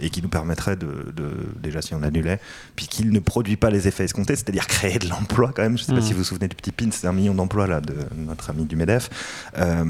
[0.00, 2.40] et qui nous permettrait de, de- déjà si on annulait,
[2.76, 5.76] puis qu'il ne produit pas les effets escomptés, c'est-à-dire créer de l'emploi quand même.
[5.76, 6.02] Je sais pas Mm.
[6.02, 8.64] si vous vous souvenez du petit pin, c'est un million d'emplois là de notre ami
[8.64, 9.10] du Medef.
[9.58, 9.84] Euh,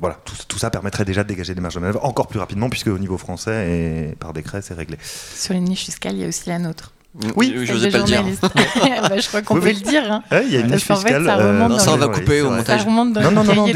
[0.00, 2.68] voilà, tout, tout ça permettrait déjà de dégager des marges de manœuvre encore plus rapidement,
[2.70, 4.98] puisque au niveau français et par décret, c'est réglé.
[5.02, 6.92] sur les niches fiscales, il y a aussi la nôtre.
[7.34, 8.24] Oui, je Celle n'osais pas le dire.
[9.08, 9.80] Bah, je crois qu'on Oui, peut oui.
[9.84, 10.02] le dire.
[10.12, 10.22] hein.
[10.30, 11.24] Ouais, il y a une Parce niche fait, fiscale.
[11.24, 12.80] ça remonte Non, dans ça, on le- va couper c'est au montage.
[12.80, 13.66] Ça remonte dans Non, non, le non,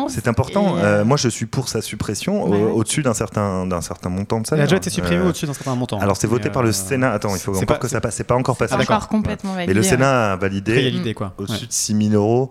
[0.00, 0.08] non.
[0.08, 0.78] C'est important.
[0.78, 4.08] Et, Euh, euh, moi, je suis pour sa suppression Ouais, au-dessus d'un certain, d'un certain
[4.08, 4.62] montant de Il salaire.
[4.64, 5.98] a déjà été supprimé Euh, au-dessus d'un certain montant.
[6.00, 7.12] Alors, c'est voté Mais, par le euh, Sénat.
[7.12, 8.14] Attends, il faut encore pas- que ça passe.
[8.14, 8.74] C'est pas encore passé.
[8.74, 9.74] encore complètement Mais validé.
[9.74, 9.86] le ouais.
[9.86, 10.92] Sénat a validé
[11.38, 12.50] au-dessus de 6 000 euros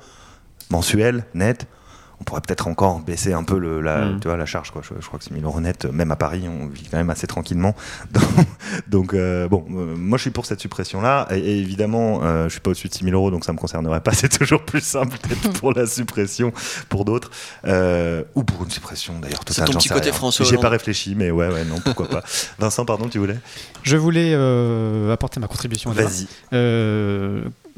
[0.69, 1.65] mensuels, net.
[2.21, 4.19] On pourrait peut-être encore baisser un peu le, la, Mm.
[4.21, 4.71] tu vois, la charge.
[4.71, 4.81] Quoi.
[4.83, 7.09] Je, je crois que 6 000 euros net, même à Paris, on vit quand même
[7.09, 7.75] assez tranquillement.
[8.13, 8.25] Donc,
[8.87, 11.27] donc, euh, bon, euh, moi je suis pour cette suppression-là.
[11.31, 13.57] Et, et évidemment, euh, je suis pas au-dessus de 6 000 euros, donc ça me
[13.57, 14.11] concernerait pas.
[14.13, 16.51] C'est toujours plus simple peut-être pour la suppression
[16.89, 17.29] pour d'autres.
[17.67, 19.41] Euh, ou pour une suppression d'ailleurs.
[19.47, 20.13] C'est ton petit côté rien.
[20.13, 22.23] François J'ai pas réfléchi, mais ouais, ouais, non, pourquoi pas.
[22.59, 23.37] Vincent, pardon, tu voulais?
[23.83, 25.91] Je voulais euh, apporter ma contribution.
[25.91, 26.27] Vas-y.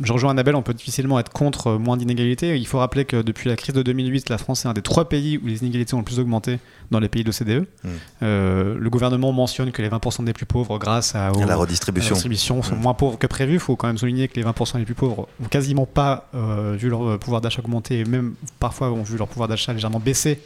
[0.04, 2.56] Je rejoins Annabelle, on peut difficilement être contre euh, moins d'inégalités.
[2.56, 5.10] Il faut rappeler que depuis la crise de 2008, la France est un des trois
[5.10, 6.60] pays où les inégalités ont le plus augmenté
[6.92, 7.66] dans les pays de l'OCDE.
[7.84, 7.88] Mm.
[8.22, 11.56] Euh, le gouvernement mentionne que les 20% des plus pauvres, grâce à, la à la
[11.56, 12.14] redistribution.
[12.14, 12.80] distribution, sont Mm.
[12.82, 13.54] moins pauvres que prévu.
[13.56, 16.76] Il faut quand même souligner que les 20% les plus pauvres ont quasiment pas euh,
[16.78, 20.40] vu leur pouvoir d'achat augmenter et même parfois ont vu leur pouvoir d'achat légèrement baisser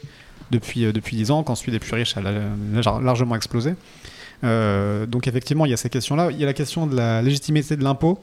[0.52, 3.76] depuis, euh, depuis 10 ans, qu'ensuite les plus riches a la- la- largement explosé.
[4.44, 6.30] Donc effectivement, il y a ces questions-là.
[6.32, 8.18] Il y a la question de la légitimité de l'impôt.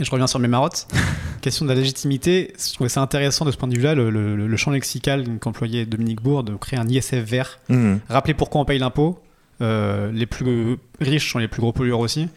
[0.00, 0.86] Et je reviens sur mes marottes.
[1.40, 4.46] question de la légitimité, je trouvais ça intéressant de ce point de vue-là, le, le-
[4.46, 7.58] le champ lexical qu'employait Dominique Bourg de créer un ISF vert.
[7.68, 8.00] Mhm.
[8.08, 9.20] Rappeler pourquoi on paye l'impôt.
[9.60, 12.28] Euh, les plus riches sont les plus gros pollueurs aussi.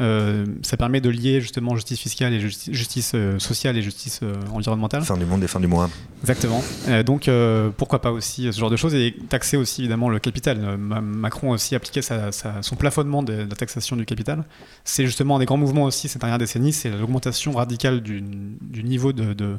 [0.00, 4.20] Euh, ça permet de lier justement justice fiscale et justi- justice euh, sociale et justice
[4.22, 5.02] euh, environnementale.
[5.02, 5.90] Fin du monde et fin du mois.
[6.22, 6.62] Exactement.
[7.04, 7.30] Donc
[7.76, 10.76] pourquoi pas aussi ce genre de choses et taxer aussi évidemment le capital.
[10.78, 14.44] Ma- Macron a aussi appliqué sa- sa- son plafonnement de, de la taxation du capital.
[14.84, 18.84] C'est justement un des grands mouvements aussi ces dernières décennies, c'est l'augmentation radicale du, du
[18.84, 19.56] niveau de, de-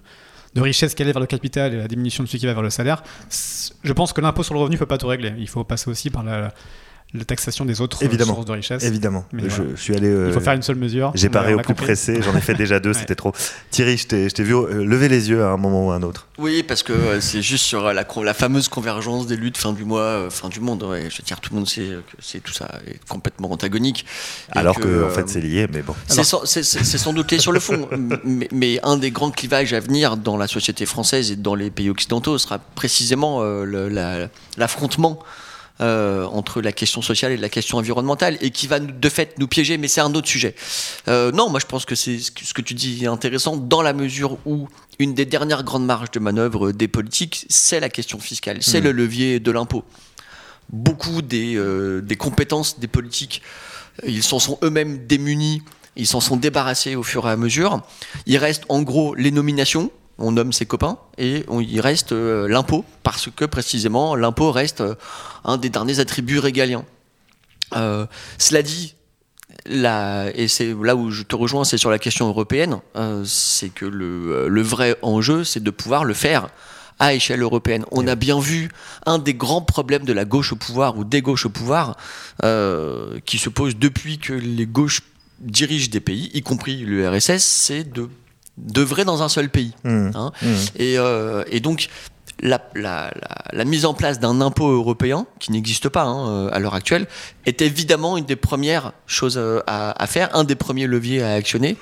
[0.55, 2.63] de richesse qui allait vers le capital et la diminution de celui qui va vers
[2.63, 3.03] le salaire.
[3.83, 5.33] Je pense que l'impôt sur le revenu peut pas tout régler.
[5.37, 6.51] Il faut passer aussi par la,
[7.13, 8.35] la taxation des autres euh, Évidemment.
[8.35, 8.83] sources de richesse.
[8.83, 9.25] Évidemment.
[9.33, 9.71] Mais je, voilà.
[9.75, 10.07] je suis allé.
[10.07, 11.11] euh, Il faut faire une seule mesure.
[11.15, 11.85] J'ai paré au plus compris.
[11.85, 12.95] pressé, j'en ai fait déjà deux, Ouais.
[12.99, 13.31] c'était trop.
[13.71, 15.95] Thierry, je t'ai je t'ai vu euh, lever les yeux à un moment ou à
[15.95, 16.27] un autre.
[16.37, 19.85] Oui, parce que euh, c'est juste sur euh, la, fameuse convergence des luttes fin du
[19.85, 20.83] mois, euh, fin du monde.
[20.83, 24.05] Ouais, je veux dire, tout le monde sait que c'est tout ça est complètement antagonique.
[24.51, 25.95] Alors que, en euh, fait, c'est lié, mais bon.
[26.07, 27.89] C'est sans, c'est- c'est- c'est sans doute lié sur le fond,
[28.23, 31.71] mais, mais un des grands clivages à venir dans la société française et dans les
[31.71, 35.19] pays occidentaux sera précisément euh, le- la- l'affrontement
[35.81, 39.47] euh, entre la question sociale et la question environnementale, et qui va de fait nous
[39.47, 40.55] piéger, mais c'est un autre sujet.
[41.07, 43.93] Euh, non, moi je pense que c'est ce que tu dis est intéressant dans la
[43.93, 44.67] mesure où
[44.99, 48.83] une des dernières grandes marges de manœuvre des politiques, c'est la question fiscale, c'est Mhm.
[48.85, 49.83] le levier de l'impôt.
[50.71, 53.41] Beaucoup des, euh, des compétences des politiques,
[54.05, 55.63] ils s'en sont eux-mêmes démunis,
[55.95, 57.81] ils s'en sont débarrassés au fur et à mesure.
[58.27, 62.85] Il reste en gros les nominations, on nomme ses copains, et il reste euh, l'impôt,
[63.03, 64.95] parce que précisément l'impôt reste euh,
[65.45, 66.85] un des derniers attributs régaliens.
[67.75, 68.05] Euh,
[68.37, 68.95] cela dit,
[69.65, 72.79] et c'est là où je te rejoins, c'est sur la question européenne,
[73.25, 76.49] c'est que le, vrai enjeu, c'est de pouvoir le faire
[76.97, 77.85] à échelle européenne.
[77.91, 78.69] On a bien vu
[79.05, 81.97] un des grands problèmes de la gauche au pouvoir ou des gauches au pouvoir
[83.25, 85.01] qui se pose depuis que les gauches
[85.39, 88.09] dirigent des pays, y compris l'URSS, c'est de
[88.59, 89.73] d'œuvrer dans un seul pays.
[89.83, 90.11] Mhm.
[90.15, 90.31] Hein.
[90.77, 91.89] Et, euh, et donc,
[92.41, 96.49] la, la- la- la mise en place d'un impôt européen, qui n'existe pas hein, euh,
[96.53, 97.07] à l'heure actuelle,
[97.45, 101.33] est évidemment une des premières choses euh, à, à faire, un des premiers leviers à
[101.33, 101.75] actionner,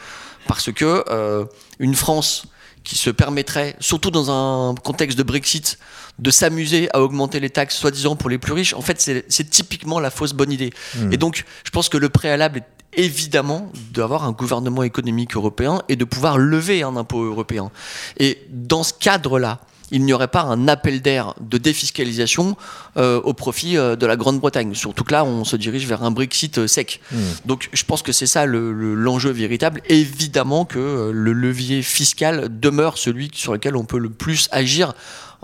[0.47, 1.45] parce que euh,
[1.79, 2.45] une France
[2.83, 5.77] qui se permettrait, surtout dans un contexte de Brexit,
[6.19, 9.99] de s'amuser à augmenter les taxes soi-disant pour les plus riches, en fait, c'est typiquement
[9.99, 10.71] la fausse bonne idée.
[10.95, 11.13] Mhm.
[11.13, 15.95] Et donc, je pense que le préalable est évidemment d'avoir un gouvernement économique européen et
[15.95, 17.69] de pouvoir lever un impôt européen.
[18.17, 22.57] Et dans ce cadre-là, il n'y aurait pas un appel d'air de défiscalisation
[22.97, 24.75] euh, au profit euh, de la Grande-Bretagne.
[24.75, 26.99] Surtout que là, on se dirige vers un Brexit euh, sec.
[27.13, 27.19] Mhm.
[27.45, 29.81] Donc je pense que c'est ça le- le- l'enjeu véritable.
[29.87, 34.93] Évidemment que le levier fiscal demeure celui sur lequel on peut le plus agir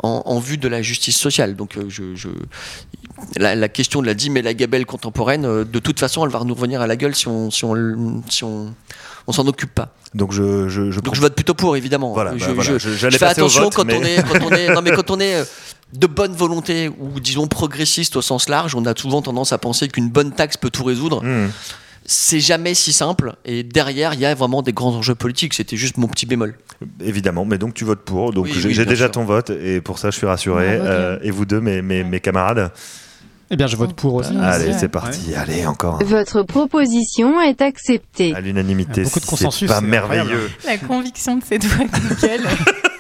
[0.02, 1.56] en, en vue de la justice sociale.
[1.56, 2.30] Donc euh, je, je-
[3.38, 6.32] la, la question de la dîme et la gabelle contemporaine, euh, de toute façon, elle
[6.32, 8.74] va nous revenir à la gueule si on si on, si on,
[9.28, 9.94] on s'en occupe pas.
[10.14, 12.14] Donc je, je, je Donc je vote plutôt pour, évidemment.
[12.14, 14.68] Voilà, je, bah voilà, je- fais attention vote, quand, mais- on est, quand on est,
[14.76, 15.46] non mais quand on est euh,
[15.94, 19.88] de bonne volonté ou disons progressiste au sens large, on a souvent tendance à penser
[19.88, 21.24] qu'une bonne taxe peut tout résoudre.
[21.24, 21.52] Mhm.
[22.06, 23.36] C'est jamais si simple.
[23.46, 25.54] Et derrière, il y a vraiment des grands enjeux politiques.
[25.54, 26.56] C'était juste mon petit bémol.
[27.04, 29.12] Évidemment, mais donc tu votes pour, donc Oui, j'ai oui, déjà sûr.
[29.12, 30.78] ton vote et pour ça je suis rassuré.
[30.78, 32.72] Bravo, Euh, et vous deux, mes, mes, mes camarades
[33.52, 34.34] Eh bien, je vote pour aussi.
[34.38, 34.78] Ah, Allez, ouais.
[34.78, 36.00] c'est parti, allez encore.
[36.02, 36.06] un.
[36.06, 38.34] Votre proposition est acceptée.
[38.36, 40.50] À l'unanimité, Beaucoup de c'est consensus, pas c'est merveilleux.
[40.66, 42.42] La conviction de cette voix nickel.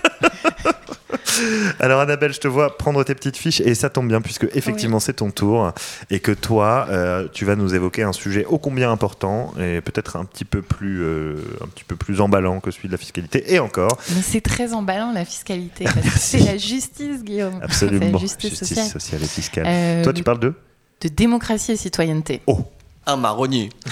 [1.79, 4.99] Alors Annabelle, je te vois prendre tes petites fiches et ça tombe bien puisque effectivement
[4.99, 5.71] c'est ton tour
[6.09, 10.15] et que toi, euh, tu vas nous évoquer un sujet ô combien important et peut-être
[10.15, 13.53] un petit peu plus, euh, un petit peu plus emballant que celui de la fiscalité
[13.53, 13.97] et encore.
[14.15, 15.85] Mais c'est très emballant la fiscalité.
[16.15, 17.57] c'est la justice, Guillaume.
[17.59, 18.11] C'est Absolument.
[18.13, 19.23] la justice, sociale.
[19.23, 19.65] et fiscale.
[19.67, 20.53] Euh, Toi, tu parles de
[21.01, 22.41] De démocratie et citoyenneté.
[23.05, 23.69] Un marronnier.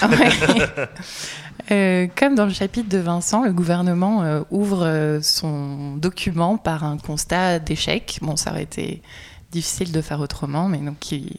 [1.70, 6.84] Euh, comme dans le chapitre de Vincent, le gouvernement euh, ouvre euh, son document par
[6.84, 8.18] un constat d'échec.
[8.20, 9.02] Bon, ça aurait été
[9.52, 11.36] difficile de faire autrement, mais donc ils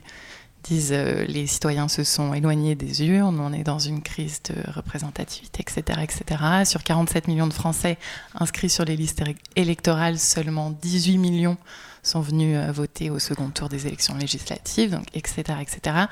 [0.64, 5.62] disent les citoyens se sont éloignés des urnes, on est dans une crise de représentativité,
[5.62, 6.42] etc., etc.
[6.64, 7.98] Sur 47 millions de Français
[8.36, 9.24] inscrits sur les listes
[9.58, 11.58] électorales, seulement 18 millions
[12.02, 16.06] sont venus voter au second tour des élections législatives, donc etc., etc.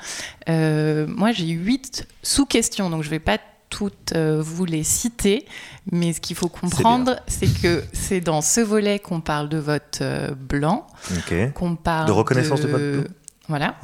[1.08, 3.38] Moi, j'ai huit sous-questions, donc je ne vais pas
[3.72, 5.46] toutes euh, vous les citer,
[5.90, 10.00] mais ce qu'il faut comprendre, c'est que c'est dans ce volet qu'on parle de vote
[10.02, 10.86] euh, blanc,
[11.54, 13.04] qu'on parle De reconnaissance de vote blanc
[13.48, 13.76] Voilà,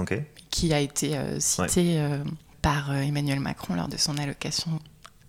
[0.50, 2.22] qui a été euh, cité euh,
[2.60, 4.78] par Emmanuel Macron lors de son allocation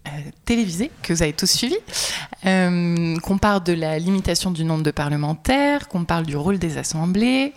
[0.08, 0.10] euh,
[0.44, 1.78] télévisée, que vous avez tous suivi,
[2.44, 7.54] qu'on parle de la limitation du nombre de parlementaires, qu'on parle du rôle des assemblées,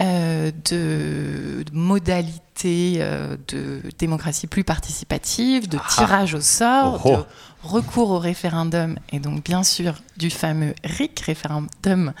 [0.00, 7.16] euh, de, de modalités euh, de démocratie plus participative, de tirage au sort, Oh oh.
[7.16, 12.12] de recours au référendum, et donc bien sûr du fameux RIC, référendum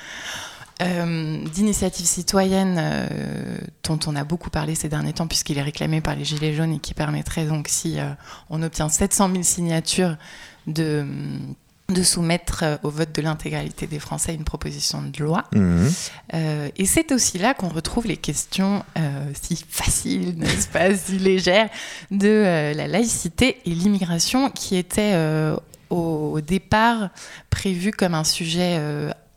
[0.82, 6.02] euh, d'initiative citoyenne euh, dont on a beaucoup parlé ces derniers temps puisqu'il est réclamé
[6.02, 8.10] par les Gilets jaunes et qui permettrait donc si euh,
[8.50, 10.16] on obtient 700 000 signatures
[10.66, 11.06] de, de
[12.02, 15.44] soumettre euh, au vote de l'intégralité des Français une proposition de loi.
[15.54, 15.92] Mhm.
[16.34, 21.18] Euh, et c'est aussi là qu'on retrouve les questions euh, si faciles, n'est-ce pas, si
[21.18, 21.68] légères,
[22.10, 25.16] de euh, la laïcité et l'immigration qui étaient
[25.90, 27.10] au, au départ
[27.50, 28.80] prévues comme un sujet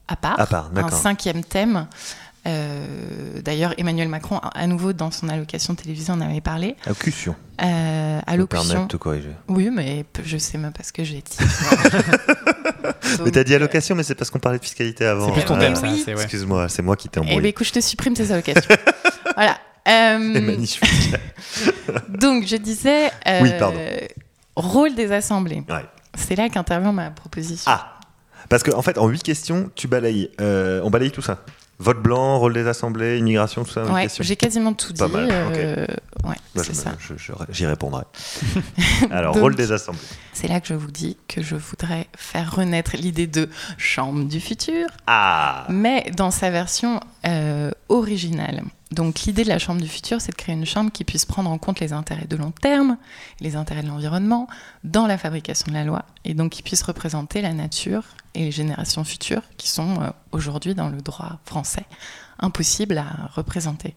[0.08, 1.88] à part, À part, un cinquième thème.
[2.48, 6.76] Euh, D'ailleurs, Emmanuel Macron, à nouveau dans son allocation télévisée, en avait parlé.
[6.86, 7.36] Allocution.
[7.62, 8.84] Euh, allocution.
[8.84, 9.32] de te corriger.
[9.48, 11.38] Oui, mais je sais même pas ce que j'ai dit.
[13.26, 15.28] Mais t'as dit allocation, mais c'est parce qu'on parlait de fiscalité avant.
[15.28, 16.04] C'est plus ton Euh, thème, oui.
[16.08, 16.14] ouais.
[16.14, 17.50] Excuse-moi, c'est moi qui t'ai Eh embrouillé.
[17.50, 18.76] écoute, je te supprime tes allocations.
[19.36, 19.58] voilà.
[19.88, 21.16] Euh, C'est magnifique.
[22.10, 23.08] Donc, je disais.
[23.28, 23.80] euh, Oui, pardon.
[24.56, 25.64] Rôle des assemblées.
[25.70, 25.86] Ouais.
[26.16, 27.72] C'est là qu'intervient ma proposition.
[27.72, 28.00] Ah
[28.48, 30.30] Parce qu'en en fait, en huit questions, tu balayes.
[30.40, 31.40] euh, on balaye tout ça.
[31.82, 33.86] Vote blanc, rôle des assemblées, immigration, tout ça.
[33.86, 35.00] ouais, j'ai quasiment tout dit.
[35.00, 35.32] Pas mal, ok.
[35.58, 35.86] euh,
[36.26, 36.92] ouais, Bah, c'est ça.
[37.52, 38.04] J'y répondrai.
[39.12, 40.00] Alors, Donc- rôle des assemblées.
[40.34, 44.40] C'est là que je vous dis que je voudrais faire renaître l'idée de chambre du
[44.42, 48.64] futur, Ah mais dans sa version euh, originale.
[48.92, 51.50] Donc l'idée de la chambre du futur, c'est de créer une chambre qui puisse prendre
[51.50, 52.98] en compte les intérêts de long terme,
[53.40, 54.48] les intérêts de l'environnement,
[54.84, 58.52] dans la fabrication de la loi, et donc qui puisse représenter la nature et les
[58.52, 61.86] générations futures qui sont euh, aujourd'hui dans le droit français
[62.40, 63.96] impossibles à représenter.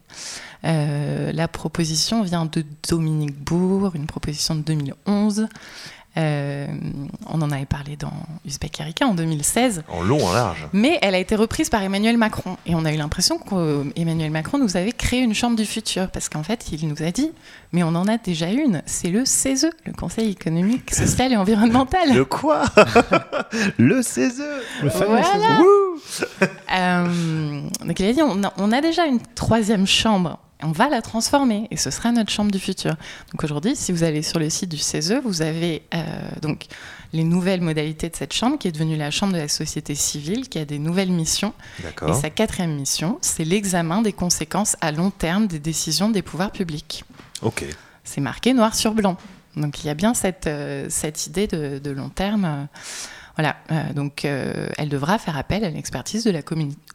[0.64, 5.46] Euh, la proposition vient de Dominique Bourg, une proposition de 2011.
[6.18, 6.66] Euh,
[7.26, 8.12] on en avait parlé dans
[8.44, 9.84] Uzbek Erika en 2016.
[9.88, 10.68] En long, en large.
[10.72, 12.58] Mais elle a été reprise par Emmanuel Macron.
[12.66, 16.08] Et on a eu l'impression qu'Emmanuel Macron nous avait créé une chambre du futur.
[16.10, 17.30] Parce qu'en fait, il nous a dit,
[17.72, 18.82] mais on en a déjà une.
[18.84, 22.12] C'est le CESE, le Conseil économique, social et environnemental.
[22.14, 22.64] Le quoi?
[23.78, 24.42] Le CESE
[24.82, 25.24] Le fameux Voilà.
[26.06, 26.26] CESE.
[26.74, 30.38] Euh, donc il a dit, on a, on a déjà une troisième chambre.
[30.62, 32.96] On va la transformer et ce sera notre chambre du futur.
[33.32, 36.02] Donc aujourd'hui, si vous allez sur le site du CESE, vous avez euh,
[36.40, 36.66] donc
[37.12, 40.48] les nouvelles modalités de cette chambre qui est devenue la chambre de la société civile,
[40.48, 41.52] qui a des nouvelles missions.
[42.08, 46.52] Et sa quatrième mission, c'est l'examen des conséquences à long terme des décisions des pouvoirs
[46.52, 47.04] publics.
[47.42, 47.64] Ok.
[48.04, 49.16] C'est marqué noir sur blanc.
[49.56, 52.44] Donc il y a bien cette, euh, cette idée de, de long terme.
[52.44, 52.64] euh,
[53.36, 56.42] voilà, Euh, donc euh, elle devra faire appel à l'expertise de la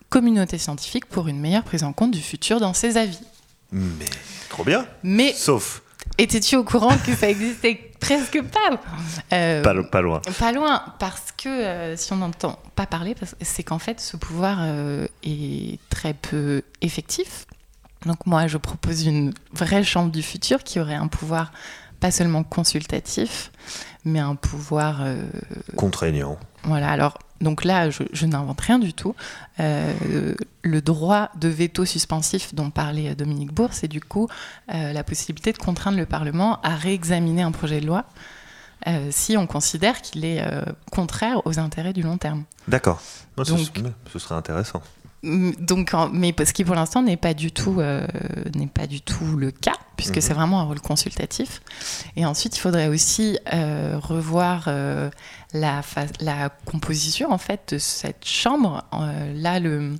[0.10, 3.20] communauté scientifique pour une meilleure prise en compte du futur dans ses avis.
[3.72, 4.06] Mais
[4.50, 4.86] trop bien.
[5.04, 5.82] Mais Sauf,
[6.18, 8.80] étais-tu au courant que ça existait presque pas
[9.34, 10.22] Euh, pas, lo- pas loin.
[10.40, 14.58] Pas loin, parce que euh, si on n'entend pas parler, c'est qu'en fait, ce pouvoir
[14.62, 17.46] euh, est très peu effectif.
[18.06, 21.52] Donc moi, je propose une vraie chambre du futur qui aurait un pouvoir
[22.00, 23.52] pas seulement consultatif,
[24.06, 25.02] mais un pouvoir...
[25.76, 26.38] Contraignant.
[26.64, 29.16] voilà, alors, donc là, je, je n'invente rien du tout.
[29.60, 34.28] Euh, le droit de veto suspensif dont parlait Dominique Bourg, c'est du coup
[34.74, 38.06] euh, la possibilité de contraindre le Parlement à réexaminer un projet de loi
[38.86, 42.44] euh, si on considère qu'il est euh, contraire aux intérêts du long terme.
[42.68, 43.02] D'accord.
[44.12, 44.82] Ce serait intéressant.
[45.24, 48.06] Donc, mais ce qui pour l'instant n'est pas du tout euh,
[48.56, 50.22] n'est pas du tout le cas puisque Mhm.
[50.22, 51.60] c'est vraiment un rôle consultatif.
[52.16, 55.10] Et ensuite, il faudrait aussi euh, revoir euh,
[55.54, 55.82] la,
[56.66, 58.84] composition en fait de cette chambre.
[59.34, 59.96] Là, le,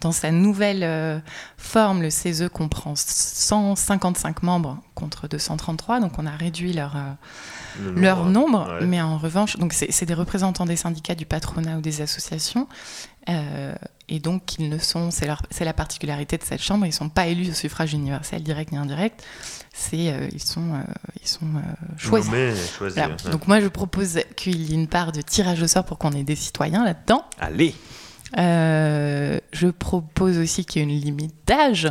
[0.00, 1.20] dans sa nouvelle
[1.56, 6.96] forme, le CESE comprend 155 membres contre 233, donc on a réduit leur
[7.80, 8.86] Le leur nombre, ouais.
[8.86, 12.68] mais en revanche, donc c'est des représentants des syndicats, du patronat ou des associations,
[14.10, 16.94] et donc ils ne sont, c'est leur- c'est la particularité de cette chambre, ils ne
[16.94, 19.22] sont pas élus au suffrage universel direct ni indirect,
[19.72, 20.82] c'est euh, ils sont, euh,
[21.22, 21.60] ils sont euh,
[21.96, 22.30] choisis.
[22.98, 23.16] Voilà.
[23.32, 26.12] Donc moi je propose qu'il y ait une part de tirage au sort pour qu'on
[26.12, 27.24] ait des citoyens là-dedans.
[27.38, 27.74] Allez
[28.36, 31.88] je propose aussi qu'il y ait une limite d'âge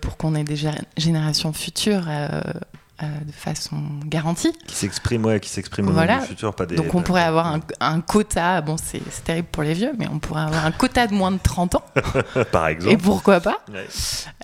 [0.00, 2.06] pour qu'on ait des gé- générations futures
[3.02, 3.76] euh, de façon
[4.06, 4.52] garantie.
[4.66, 6.20] Qui s'exprime, ouais, qui s'exprime au Voilà.
[6.20, 6.76] du futur, pas des.
[6.76, 10.18] Donc on pourrait avoir un, un quota, bon c'est terrible pour les vieux, mais on
[10.20, 11.82] pourrait avoir un quota de moins de 30 ans,
[12.52, 12.96] Par et exemple.
[12.98, 13.86] pourquoi pas, Ouais.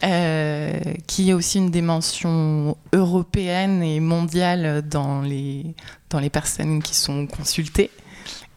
[0.04, 5.74] euh, qui ait aussi une dimension européenne et mondiale dans les,
[6.10, 7.90] dans les personnes qui sont consultées.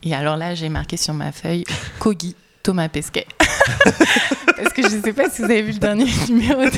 [0.01, 1.63] Et alors là, j'ai marqué sur ma feuille
[1.99, 3.27] Kogi Thomas Pesquet.
[4.57, 6.71] Parce que je ne sais pas si vous avez vu le dernier numéro de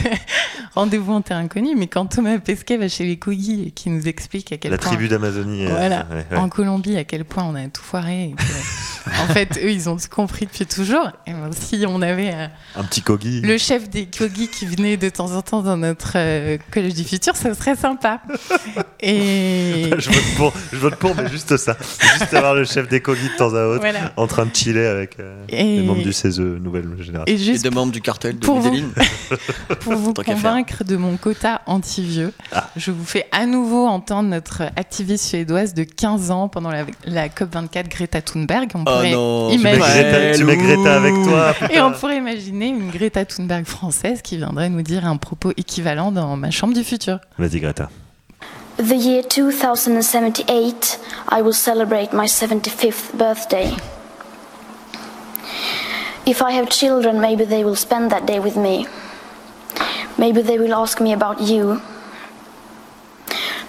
[0.73, 4.07] Rendez-vous en terre inconnue, mais quand Thomas Pesquet va chez les Kogi et qui nous
[4.07, 5.65] explique à quel La point tribu d'Amazonie.
[5.65, 6.05] euh, Voilà.
[6.11, 6.37] ouais, ouais.
[6.37, 8.25] en Colombie, à quel point on a tout foiré.
[8.25, 11.07] et que, en fait, eux, ils ont tout compris depuis toujours.
[11.27, 13.41] Et ben, si on avait euh, Un petit kogi.
[13.41, 17.03] le chef des Kogi qui venait de temps en temps dans notre euh, collège du
[17.05, 18.21] futur, ça serait sympa.
[18.99, 21.77] Et je, vote pour, je vote pour, mais juste ça.
[22.19, 24.11] Juste avoir le chef des kogi de temps à autre voilà.
[24.17, 27.23] en train de chiller avec euh, Et- les membres du CESE Nouvelle Génération.
[27.27, 28.71] Et Et juste des membres du cartel de pour vous.
[29.81, 32.69] Pour vous convaincre de mon quota anti-vieux, Ah.
[32.75, 37.27] je vous fais à nouveau entendre notre activiste suédoise de 15 ans pendant la, la
[37.29, 38.69] COP24 Greta Thunberg.
[38.75, 41.53] On Oh pourrait non, Tu mets, imaginer- Greta, tu mets Greta avec toi.
[41.71, 46.11] Et on pourrait imaginer une Greta Thunberg française qui viendrait nous dire un propos équivalent
[46.11, 47.19] dans ma chambre du futur.
[47.37, 47.89] Vas-y, Greta.
[48.77, 50.99] The year 2078,
[51.31, 53.69] I will celebrate my 75th birthday.
[56.25, 58.87] If I have children, maybe they will spend that day with me.
[60.17, 61.81] Maybe they will ask me about you.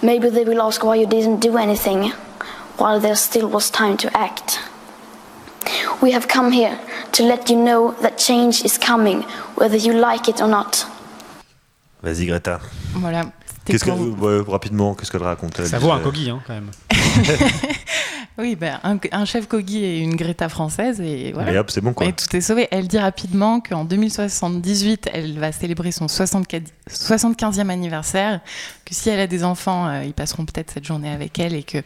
[0.01, 2.11] Maybe they will ask why you didn't do anything
[2.77, 4.59] while there still was time to act.
[6.01, 6.79] We have come here
[7.13, 9.23] to let you know that change is coming,
[9.55, 10.85] whether you like it or not.
[12.03, 12.59] Vas-y, Greta.
[12.93, 13.25] Voilà.
[13.65, 16.53] Qu'est-ce que, pour- ouais, rapidement, qu'est-ce qu'elle raconte Ça vaut un Euh, Kogi, hein, quand
[16.53, 16.71] même.
[18.39, 21.53] Oui, ben, un, un chef Kogi et une Greta française et voilà.
[21.53, 22.05] Et hop, c'est bon quoi.
[22.05, 22.67] Et tout est sauvé.
[22.69, 28.39] Elle dit rapidement qu'en 2078, elle va célébrer son 64 75e anniversaire,
[28.85, 31.63] que si elle a des enfants, euh, ils passeront peut-être cette journée avec elle et
[31.63, 31.83] que à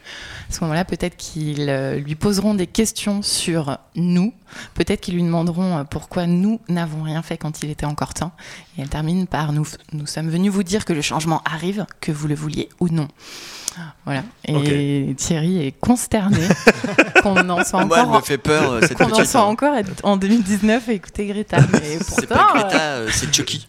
[0.49, 4.33] ce moment-là, peut-être qu'ils euh, lui poseront des questions sur nous,
[4.73, 8.31] peut-être qu'ils lui demanderont euh, pourquoi nous n'avons rien fait quand il était encore temps.
[8.77, 12.11] Et elle termine par nous, nous sommes venus vous dire que le changement arrive, que
[12.11, 13.07] vous le vouliez ou non.
[14.05, 14.23] Voilà.
[14.47, 16.37] Et Thierry est consterné
[17.23, 19.75] qu'on en soit Moi, elle encore me fait peur, euh, cette qu'on en soit encore
[20.03, 21.57] en 2019 et écouter Greta.
[21.73, 23.67] Mais C'est pas Greta, euh, c'est Chucky.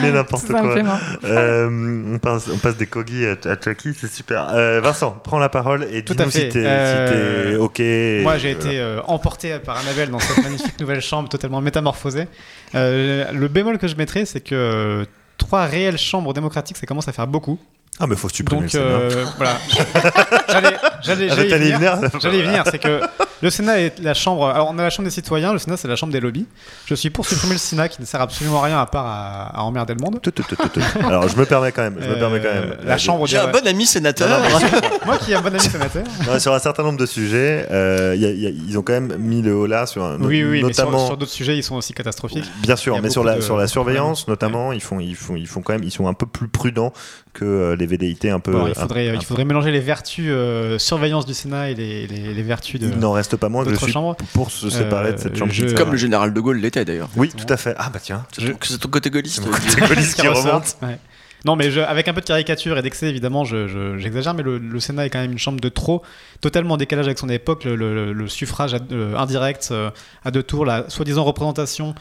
[0.00, 0.76] Mais n'importe quoi.
[1.24, 4.48] Euh, on, passe, on passe des Kogi à, à Chucky, c'est super.
[4.54, 8.22] Euh, Vincent, prends la parole et Tout dis-nous si t'es Euh, si OK.
[8.22, 12.26] Moi, j'ai Euh, été euh, emporté par Annabelle dans cette magnifique nouvelle chambre totalement métamorphosée.
[12.74, 15.04] Euh, le bémol que je mettrais, c'est que euh,
[15.40, 17.58] trois réelles chambres démocratiques, ça commence à faire beaucoup.
[17.98, 18.84] Ah, mais faut supprimer Donc le Sénat.
[18.84, 19.58] euh, voilà.
[20.48, 21.96] J'allais, j'allais, venir.
[21.98, 22.64] venir J'allais y venir.
[22.70, 23.00] C'est que
[23.42, 24.48] le Sénat est la chambre.
[24.48, 25.52] Alors on a la chambre des citoyens.
[25.52, 26.46] Le Sénat c'est la chambre des lobbies.
[26.86, 29.58] Je suis pour supprimer le Sénat qui ne sert absolument à rien à part à,
[29.58, 30.20] à emmerder le monde.
[30.22, 30.80] Tout, tout, tout.
[31.04, 31.96] Alors, je me permets quand même.
[32.00, 32.76] Je me Euh, permets quand même.
[32.84, 34.28] La chambre J'ai un bon ami sénateur.
[34.28, 36.04] Non, non, Moi qui ai un bon ami sénateur.
[36.26, 38.92] Non, sur un certain nombre de sujets, euh, y a- y a- ils ont quand
[38.92, 41.06] même mis le haut là sur un, Oui, oui, mais sur, notamment.
[41.06, 42.44] sur d'autres sujets, ils sont aussi catastrophiques.
[42.62, 44.32] Bien sûr, mais sur la, de- sur la surveillance Ouais.
[44.32, 46.92] notamment, ils font, ils font, ils font quand même, ils sont un peu plus prudents
[47.32, 48.52] que euh, les VDIT un peu.
[48.52, 52.06] Bon, il, faudrait, un- il faudrait mélanger les vertus euh, surveillance du Sénat et les,
[52.06, 54.16] les- les vertus de Il n'en reste pas moins que je suis chambres.
[54.34, 55.52] pour se séparer de cette Euh, chambre.
[55.52, 57.08] je- Comme le général de Gaulle l'était d'ailleurs.
[57.16, 57.74] Oui, tout à fait.
[57.78, 59.44] Ah bah tiens, C'est ton, c'est ton côté gaulliste.
[59.44, 60.46] mon côté gaulliste qui ressort.
[60.46, 60.76] remonte.
[60.82, 60.98] Ouais.
[61.46, 64.42] Non, mais je- avec un peu de caricature et d'excès, évidemment, je- je- j'exagère, mais
[64.42, 66.02] le, le Sénat est quand même une chambre de trop,
[66.42, 69.90] totalement en décalage avec son époque, le, le- le suffrage à- euh, indirect euh,
[70.24, 71.94] à deux tours, la soi-disant représentation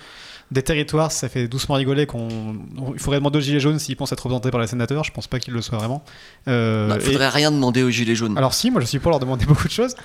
[0.52, 2.28] des territoires, ça fait doucement rigoler qu'on
[2.78, 5.12] on- il faudrait demander aux Gilets jaunes s'ils pensent être représentés par les sénateurs, je
[5.12, 6.04] pense pas qu'ils le soient vraiment.
[6.47, 8.38] Euh, Il et- Bah, faudrait rien demander aux gilets jaunes.
[8.38, 9.95] alors si, moi je suis pour leur demander beaucoup de choses.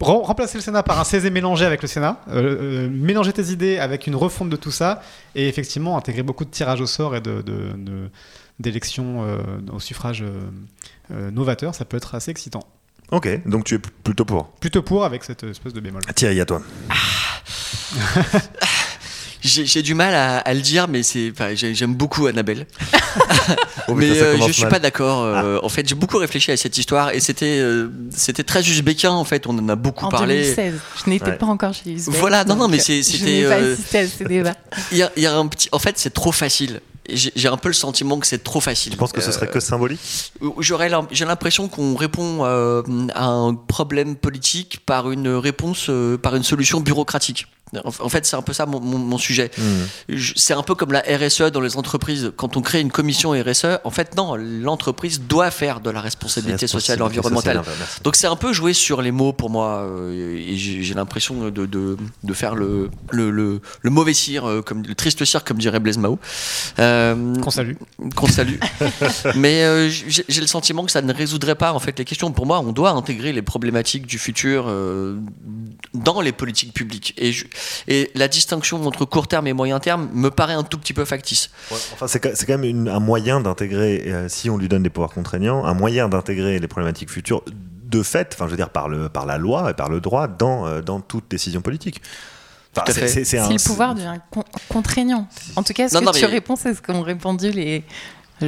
[0.00, 3.44] Rem- remplacer le Sénat par un CESE mélangé avec le Sénat, euh, euh, mélanger tes
[3.52, 5.00] idées avec une refonte de tout ça,
[5.36, 8.10] et effectivement intégrer beaucoup de tirages au sort et de, de- de-
[8.58, 9.36] d'élections euh,
[9.72, 10.40] au suffrage euh,
[11.12, 12.62] euh, novateur, ça peut être assez excitant.
[13.12, 14.48] Ok, donc tu es plutôt pour.
[14.58, 16.00] Plutôt pour avec cette espèce de bémol.
[16.16, 16.62] Thierry, à toi.
[17.94, 18.38] J'ai
[19.44, 22.66] j'ai du mal à, à le dire, mais c'est, j'aime beaucoup Annabelle.
[23.88, 24.70] Oh, mais euh, je suis mal.
[24.72, 25.22] pas d'accord.
[25.24, 29.10] euh, En fait, j'ai beaucoup réfléchi à cette histoire et c'était, euh, c'était très usbéquin.
[29.10, 30.36] En fait, on en a beaucoup En parlé.
[30.42, 30.74] 2016,
[31.04, 31.36] je n'étais Ouais.
[31.36, 32.14] pas encore chez Uzbek.
[32.16, 34.54] Voilà, non, non, mais euh, c'était, n'ai pas euh, assisté à ces débats.
[34.90, 35.68] Il y a, il y a un petit.
[35.72, 36.80] En fait, c'est trop facile.
[37.12, 38.92] J'ai j'ai un peu le sentiment que c'est trop facile.
[38.94, 40.00] Je pense que ce serait que symbolique?
[40.42, 42.82] Euh, J'aurais l'im- j'ai l'impression qu'on répond euh,
[43.14, 47.46] à un problème politique par une réponse, euh, par une solution bureaucratique.
[47.84, 49.50] En fait, c'est un peu ça mon, mon- mon sujet.
[49.56, 49.62] Mmh.
[50.10, 52.32] Je- C'est un peu comme la RSE dans les entreprises.
[52.36, 56.66] Quand on crée une commission RSE, en fait, non, l'entreprise doit faire de la responsabilité
[56.66, 57.58] sociale et environnementale.
[57.64, 57.76] Sociale.
[58.02, 61.66] Donc c'est un peu jouer sur les mots pour moi, euh, et j'ai l'impression de,
[61.66, 65.58] de, de faire le, le, le, le mauvais cire, euh, comme, le triste cire, comme
[65.58, 66.18] dirait Blaise Mao.
[66.78, 67.74] Euh, Qu'on salue.
[68.16, 68.56] qu'on salue.
[69.36, 72.30] Mais euh, j'ai j'ai le sentiment que ça ne résoudrait pas en fait les questions.
[72.32, 75.16] Pour moi, on doit intégrer les problématiques du futur euh,
[75.92, 77.14] dans les politiques publiques.
[77.16, 77.44] Et, je-
[77.88, 81.04] et la distinction entre court terme et moyen terme me paraît un tout petit peu
[81.04, 81.50] factice.
[81.70, 84.68] Ouais, Enfin, c'est quand c'est quand même une- un moyen d'intégrer, euh, si on lui
[84.68, 87.42] donne des pouvoirs contraignants, un moyen d'intégrer les problématiques futures
[87.84, 90.26] de fait, enfin, je veux dire, par, le, par la loi et par le droit
[90.26, 92.02] dans, euh, dans toute décision politique.
[92.76, 93.08] Enfin, c'est- fait.
[93.08, 95.28] c'est- c'est un- Si le pouvoir devient con- contraignant.
[95.54, 97.84] En tout cas, ce Non, que non, tu mais- réponds, c'est ce qu'ont répondu les.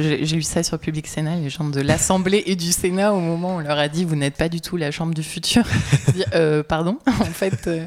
[0.01, 3.55] J'ai lu ça sur Public Sénat, les gens de l'Assemblée et du Sénat, au moment
[3.55, 5.63] où on leur a dit Vous n'êtes pas du tout la chambre du futur.
[6.33, 7.85] Euh, pardon En fait, euh,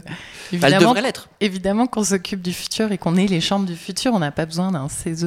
[0.52, 1.28] Elle évidemment, devrait l'être.
[1.40, 4.46] évidemment qu'on s'occupe du futur et qu'on est les chambres du futur, on n'a pas
[4.46, 5.26] besoin d'un CESE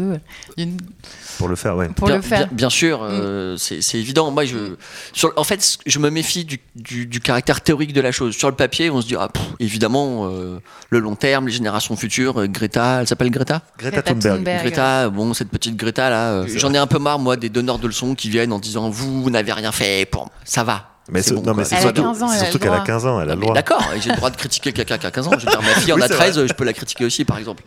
[0.57, 0.77] d'une-
[1.37, 1.89] Pour le faire, ouais.
[1.89, 2.41] pour bien, le faire.
[2.41, 2.43] Mm.
[2.49, 4.31] bien- bien sûr, euh, c'est c'est évident.
[4.31, 4.75] Moi, je,
[5.11, 8.35] sur, en fait, je me méfie du, du- du caractère théorique de la chose.
[8.35, 10.59] Sur le papier, on se dit, ah, pff, évidemment, euh,
[10.89, 13.61] le long terme, les générations futures, euh, Greta, elle s'appelle Greta?
[13.77, 14.35] Greta Greta Thunberg.
[14.37, 14.61] Thunberg.
[14.61, 17.49] Greta, bon, cette petite Greta là, euh, C'est j'en ai un peu marre, moi, des
[17.49, 20.29] donneurs de leçons qui viennent en disant, vous n'avez rien fait pour.
[20.43, 20.92] Ça va.
[21.09, 22.71] Mais C'est ce- bon, non, mais c'est surtout, 15 ans, elle a surtout le qu'elle
[22.71, 22.85] a droit.
[22.85, 23.53] 15 ans, elle a le droit.
[23.53, 25.31] D'accord, et j'ai le droit de critiquer quelqu'un qui a 15 ans.
[25.37, 27.25] Je veux dire, ma fille en Oui, a c'est 13, je peux la critiquer aussi,
[27.25, 27.61] par exemple.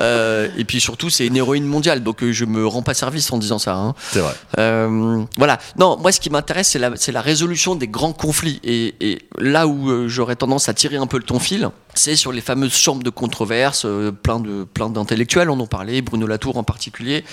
[0.00, 3.30] Euh, et puis surtout, c'est une héroïne mondiale, donc euh, je me rends pas service
[3.32, 3.74] en disant ça.
[3.76, 3.94] hein.
[4.10, 4.34] C'est vrai.
[4.58, 5.58] Euh, voilà.
[5.78, 8.60] Non, moi, ce qui m'intéresse, c'est la, c'est la résolution des grands conflits.
[8.64, 12.16] Et, et là où euh, j'aurais tendance à tirer un peu le ton fil, c'est
[12.16, 16.26] sur les fameuses chambres de controverse, euh, plein de plein d'intellectuels en ont parlé, Bruno
[16.26, 17.24] Latour en particulier,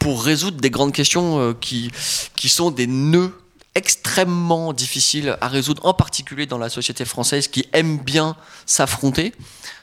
[0.00, 1.92] pour résoudre des grandes questions qui
[2.34, 3.32] qui sont des nœuds
[3.74, 9.32] extrêmement difficiles à résoudre, en particulier dans la société française qui aime bien s'affronter.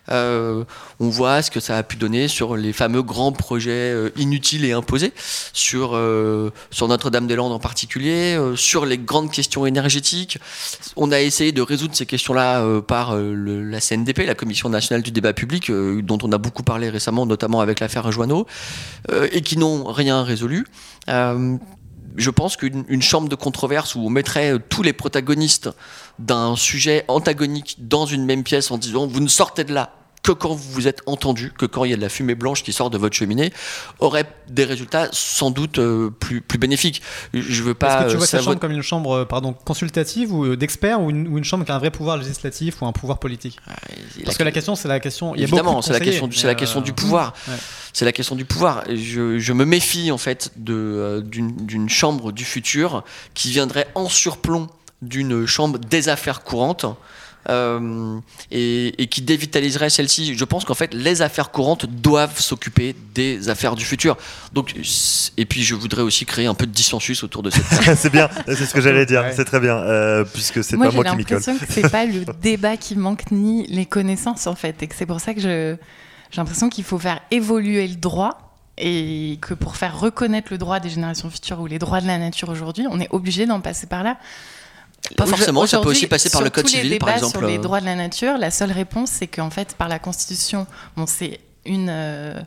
[0.09, 0.63] Euh,
[1.01, 4.63] on voit ce que ça a pu donner sur les fameux grands projets euh, inutiles
[4.63, 5.11] et imposés,
[5.51, 10.37] sur, euh, sur Notre-Dame-des-Landes en particulier, euh, sur les grandes questions énergétiques.
[10.95, 14.69] On a essayé de résoudre ces questions-là euh, par euh, le- la CNDP, la Commission
[14.69, 18.47] nationale du débat public, dont on a beaucoup parlé récemment, notamment avec l'affaire Joanneau,
[19.31, 20.65] et qui n'ont rien résolu.
[22.17, 25.69] Je pense qu'une une chambre de controverse où on mettrait euh, tous les protagonistes
[26.19, 30.31] d'un sujet antagonique dans une même pièce en disant vous ne sortez de là que
[30.31, 32.73] quand vous vous êtes entendu, que quand il y a de la fumée blanche qui
[32.73, 33.53] sort de votre cheminée,
[33.99, 37.01] aurait des résultats sans doute euh, plus, plus bénéfiques.
[37.33, 37.87] Je veux pas.
[37.87, 40.45] Est-ce que tu euh, vois cette savouer- chambre comme une chambre euh, pardon, consultative ou
[40.45, 42.91] euh, d'experts ou une, ou une chambre qui a un vrai pouvoir législatif ou un
[42.91, 43.57] pouvoir politique
[44.25, 45.33] Parce que la question, c'est la question.
[45.35, 47.33] Il y a Évidemment, de c'est la question, la question euh, du pouvoir.
[47.93, 48.83] C'est la question du pouvoir.
[48.89, 53.03] Je, me méfie en fait euh, d'une chambre du futur
[53.33, 54.67] qui viendrait en surplomb
[55.01, 56.85] d'une chambre des affaires courantes.
[57.49, 58.19] Euh,
[58.51, 60.35] et, et qui dévitaliserait celle-ci.
[60.35, 64.17] Je pense qu'en fait, les affaires courantes doivent s'occuper des affaires du futur.
[64.53, 64.73] Donc,
[65.37, 68.29] et puis, je voudrais aussi créer un peu de dissensus autour de cette c'est bien,
[68.47, 69.21] c'est ce que j'allais dire.
[69.21, 69.33] Ouais.
[69.35, 71.37] C'est très bien, euh, puisque c'est pas j'ai moi qui m'y colle.
[71.37, 74.95] l'impression que c'est pas le débat qui manque ni les connaissances en fait, et que
[74.95, 75.75] c'est pour ça que je
[76.31, 80.79] j'ai l'impression qu'il faut faire évoluer le droit et que pour faire reconnaître le droit
[80.79, 83.87] des générations futures ou les droits de la nature aujourd'hui, on est obligé d'en passer
[83.87, 84.17] par là.
[85.15, 87.37] Pas forcément, ça peut aussi passer par le code civil, par exemple.
[87.37, 89.99] Sur les euh, droits de la nature, la seule réponse, c'est qu'en fait, par la
[89.99, 92.39] Constitution, bon, c'est une, euh,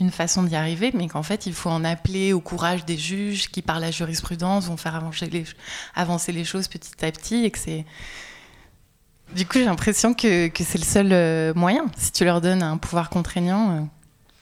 [0.00, 3.48] une façon d'y arriver, mais qu'en fait, il faut en appeler au courage des juges
[3.50, 5.44] qui, par la jurisprudence, vont faire avancer les,
[5.94, 7.84] avancer les choses petit à petit et que c'est.
[9.34, 11.86] Du coup, j'ai l'impression que, que c'est le seul euh, moyen.
[11.96, 13.88] Si tu leur donnes un pouvoir contraignant.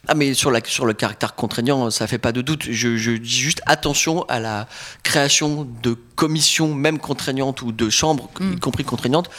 [0.09, 2.65] Ah mais sur, la, sur le caractère contraignant, ça fait pas de doute.
[2.69, 4.67] Je, je dis juste attention à la
[5.05, 8.53] création de commissions, même contraignantes, ou de chambres, Mm.
[8.55, 9.31] y compris contraignantes,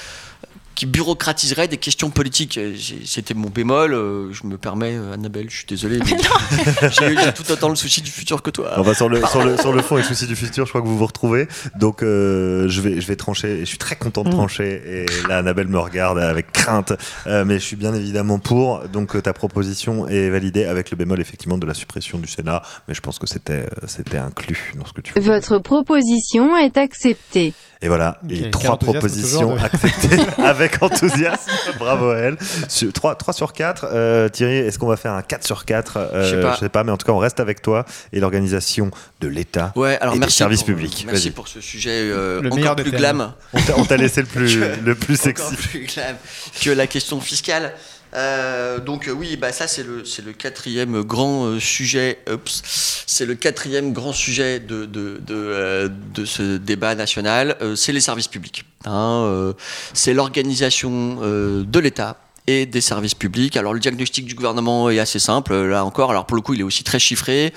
[0.76, 2.60] qui bureaucratiseraient des questions politiques.
[3.06, 3.94] C'était mon bémol.
[3.94, 6.00] euh, je me permets, euh, Annabelle, je suis désolé.
[6.00, 8.72] mais J'ai tout autant le souci du futur que toi.
[8.78, 10.72] On va sur le, sur, le, sur le fond et le souci du futur, je
[10.72, 11.48] crois que vous vous retrouvez.
[11.78, 14.82] Donc euh, je, vais, je vais trancher, et je suis très content de trancher.
[14.86, 16.94] Et là, Annabelle me regarde avec crainte.
[17.28, 18.88] Euh, mais je suis bien évidemment pour.
[18.90, 22.62] Donc euh, ta proposition est validée avec le bémol effectivement de la suppression du Sénat.
[22.88, 25.20] Mais je pense que c'était c'était inclus dans ce que tu fais.
[25.20, 27.54] Votre proposition est acceptée.
[27.84, 31.52] Et voilà, Ok, et trois propositions de- acceptées avec enthousiasme.
[31.78, 32.38] Bravo à elle.
[32.70, 34.30] Sur, 3, sur 4.
[34.30, 36.56] Thierry, est-ce qu'on va faire un 4 sur 4 euh, Je sais pas.
[36.58, 39.74] sais pas, mais en tout cas, on reste avec toi et l'organisation de l'État.
[39.76, 41.06] Ouais, alors Et des merci services pour, publics.
[41.08, 43.34] Merci pour ce sujet euh, Le encore des plus glam.
[43.78, 45.56] On t'a- laissé le plus, le plus encore sexy.
[45.68, 46.16] plus glam
[46.62, 47.74] que la question fiscale.
[48.16, 52.20] Euh, donc euh, oui, bah ça c'est le le quatrième grand euh, sujet.
[52.56, 57.58] C'est le quatrième grand sujet de de de, de ce débat national.
[57.62, 58.66] Euh, c'est les services publics.
[58.86, 59.54] Hein,
[59.94, 63.56] c'est l'organisation de l'État et des services publics.
[63.56, 66.60] Alors le diagnostic du gouvernement est assez simple, là encore, alors pour le coup il
[66.60, 67.54] est aussi très chiffré.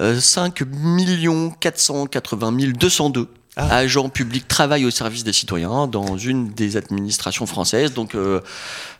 [0.00, 0.62] Euh, 5
[1.60, 8.14] 480 202 agents publics travaillent au service des citoyens dans une des administrations françaises, donc
[8.14, 8.40] euh,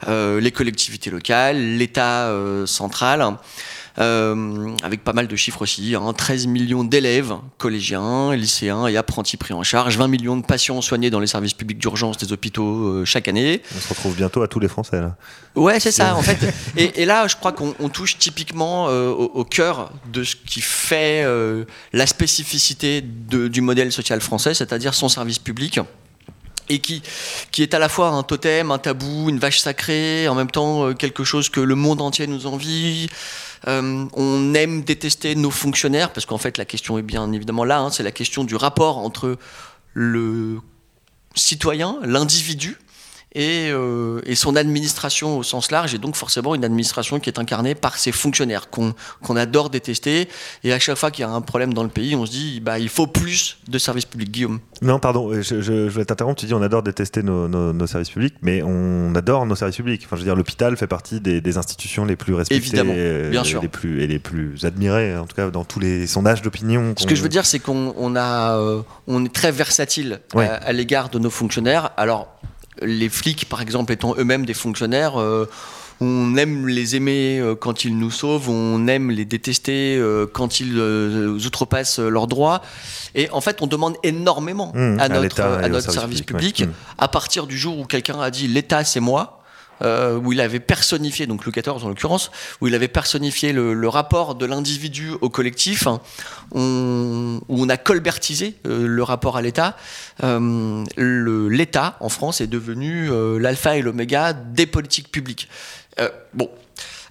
[0.09, 3.37] euh, les collectivités locales, l'État euh, central.
[3.99, 9.37] Euh, avec pas mal de chiffres aussi, hein, 13 millions d'élèves, collégiens, lycéens et apprentis
[9.37, 12.87] pris en charge, 20 millions de patients soignés dans les services publics d'urgence des hôpitaux
[12.87, 13.63] euh, chaque année.
[13.77, 15.17] On se retrouve bientôt à tous les Français là.
[15.57, 16.39] Ouais, c'est ça, en fait.
[16.77, 20.37] Et, et là, je crois qu'on on touche typiquement euh, au, au cœur de ce
[20.37, 21.27] qui fait
[21.93, 25.81] la spécificité de- du modèle social français, c'est-à-dire son service public.
[26.73, 27.03] Et qui,
[27.51, 30.95] qui est à la fois un totem, un tabou, une vache sacrée, en même temps
[30.95, 33.09] quelque chose que le monde entier nous envie.
[33.69, 37.81] Euh, on aime détester nos fonctionnaires, parce qu'en fait la question est bien évidemment là,
[37.81, 39.37] hein, c'est la question du rapport entre
[39.93, 40.61] le
[41.35, 42.79] citoyen, l'individu,
[43.33, 47.39] et, euh, et son administration au sens large, et donc forcément une administration qui est
[47.39, 50.29] incarnée par ses fonctionnaires, qu'on adore détester.
[50.65, 52.61] Et à chaque fois qu'il y a un problème dans le pays, on se dit,
[52.61, 54.31] bah, il faut plus de services publics.
[54.31, 54.61] Guillaume.
[54.83, 56.41] Non, pardon, je, je, je vais t'interrompre.
[56.41, 59.77] Tu dis on adore détester nos, nos- nos services publics, mais on adore nos services
[59.77, 60.03] publics.
[60.05, 63.31] Enfin, je veux dire, l'hôpital fait partie des, des institutions les plus respectées, Évidemment, euh,
[63.31, 63.61] bien sûr.
[63.63, 66.95] les plus, et les plus admirées, en tout cas dans tous les sondages d'opinion.
[66.99, 70.47] Ce que je veux dire, c'est qu'on on a, euh, on est très versatile Ouais.
[70.47, 71.91] à, à l'égard de nos fonctionnaires.
[71.97, 72.29] Alors,
[72.83, 75.47] les flics, par exemple, étant eux-mêmes des fonctionnaires, euh,
[76.01, 80.61] on aime les aimer euh, quand ils nous sauvent, on aime les détester euh, quand
[80.61, 82.63] ils euh, outrepassent leurs droits.
[83.15, 86.59] Et en fait, on demande énormément Mmh, à notre, à notre service service public, public,
[86.61, 86.67] ouais.
[86.67, 86.95] Mmh.
[86.99, 89.40] à partir du jour où quelqu'un a dit l'État, c'est moi.
[89.83, 93.89] Euh, où il avait personnifié, donc Louis XIV en l'occurrence, où il avait personnifié le,
[93.89, 95.87] rapport de l'individu au collectif,
[96.53, 99.77] où on a colbertisé euh, le rapport à l'État.
[100.23, 105.49] Euh, L'État, en France, est devenu l'alpha et l'oméga des politiques publiques.
[106.35, 106.49] Bon,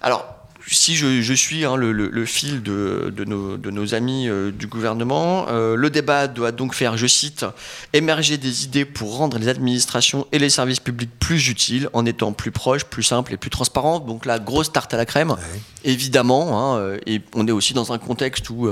[0.00, 3.94] alors, si je, je suis hein, le, le- le fil de, de nos, de nos
[3.94, 7.44] amis euh, du gouvernement, euh, le débat doit donc faire, je cite,
[7.92, 12.32] émerger des idées pour rendre les administrations et les services publics plus utiles en étant
[12.32, 13.98] plus proches, plus simples et plus transparents.
[14.00, 15.34] Donc la grosse tarte à la crème,
[15.84, 16.74] évidemment.
[16.74, 18.68] hein, euh, et on est aussi dans un contexte où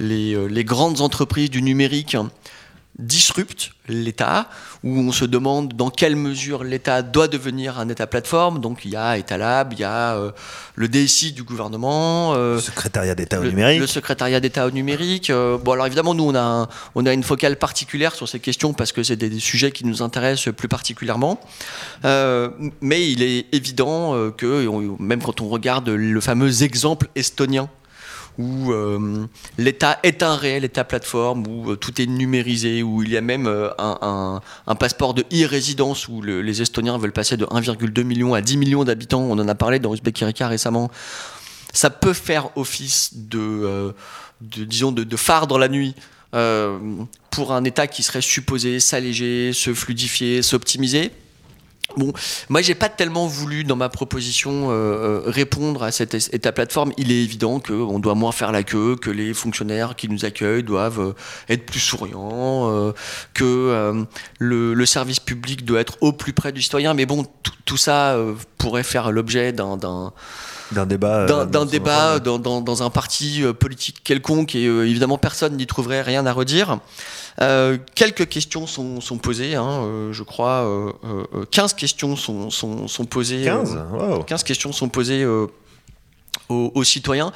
[0.00, 2.30] les, les grandes entreprises du numérique hein,
[2.98, 4.48] disruptent l'État,
[4.84, 8.60] où on se demande dans quelle mesure l'État doit devenir un État plateforme.
[8.60, 10.30] Donc il y a Etalab, il y a euh,
[10.76, 13.80] le DSI du gouvernement, euh, Le secrétariat d'État au numérique.
[13.80, 15.30] le secrétariat d'État au numérique.
[15.30, 18.38] Euh, bon, alors évidemment, nous, on a, un- on a une focale particulière sur ces
[18.40, 21.40] questions parce que c'est des, des sujets qui nous intéressent plus particulièrement.
[22.80, 27.68] Mais il est évident que, on- même quand on regarde le fameux exemple estonien,
[28.38, 29.26] où euh,
[29.58, 33.20] l'État est un réel État plateforme, où euh, tout est numérisé, où il y a
[33.20, 34.40] même euh, un,
[34.74, 38.84] passeport de e-résidence, où le- les Estoniens veulent passer de 1,2 million à 10 millions
[38.84, 39.22] d'habitants.
[39.22, 40.90] On en a parlé dans Uzbek Erika récemment.
[41.72, 43.92] Ça peut faire office de,
[44.40, 45.94] de disons, de, phare dans la nuit.
[47.30, 51.10] pour un État qui serait supposé s'alléger, se fluidifier, s'optimiser.
[51.96, 52.12] Bon,
[52.48, 56.52] moi j'ai pas tellement voulu dans ma proposition euh, euh, répondre à cet es- état
[56.52, 56.92] plateforme.
[56.98, 60.62] Il est évident qu'on doit moins faire la queue, que les fonctionnaires qui nous accueillent
[60.62, 61.12] doivent euh,
[61.48, 62.92] être plus souriants,
[63.34, 64.04] que
[64.38, 66.94] le, service public doit être au plus près du citoyen.
[66.94, 67.26] Mais bon,
[67.64, 68.16] tout- ça
[68.58, 70.12] pourrait faire l'objet d'un-
[70.74, 71.20] d'un débat.
[71.20, 75.16] euh, d'un dans débat dans, dans- dans un parti euh, politique quelconque et euh, évidemment
[75.18, 76.78] personne n'y trouverait rien à redire.
[77.40, 82.14] Euh, quelques questions sont, sont posées, hein, euh, je crois, euh, euh, euh, 15 questions
[82.16, 83.48] sont, sont, sont posées.
[83.48, 84.22] euh, 15 Wow.
[84.24, 85.46] 15 questions sont posées euh,
[86.48, 87.32] aux, aux citoyens.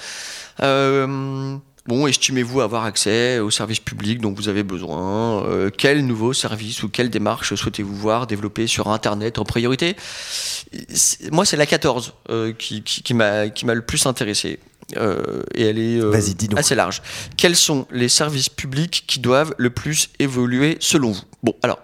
[0.62, 1.56] Euh,
[1.88, 6.82] bon, estimez-vous avoir accès aux services publics dont vous avez besoin Euh, Quels nouveaux services
[6.84, 9.96] ou quelles démarches souhaitez-vous voir développées sur Internet en priorité?
[11.32, 14.60] Moi, c'est la 14 euh, qui, qui, qui m'a le plus intéressé.
[14.96, 16.12] Euh, et elle est euh,
[16.56, 17.02] assez large.
[17.36, 21.22] Quels sont les services publics qui doivent le plus évoluer selon vous?
[21.42, 21.78] Bon, alors.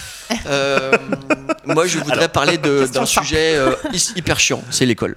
[0.46, 0.92] euh,
[1.66, 5.16] moi, je voudrais parler d'un sujet euh, hy- hyper chiant, c'est l'école.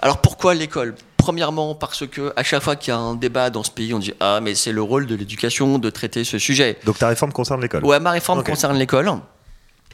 [0.00, 0.94] Alors pourquoi l'école?
[1.20, 3.98] Premièrement, parce que à chaque fois qu'il y a un débat dans ce pays, on
[3.98, 6.78] dit ah mais c'est le rôle de l'éducation de traiter ce sujet.
[6.84, 7.84] Donc ta réforme concerne l'école.
[7.84, 9.10] Ouais, ma réforme concerne l'école.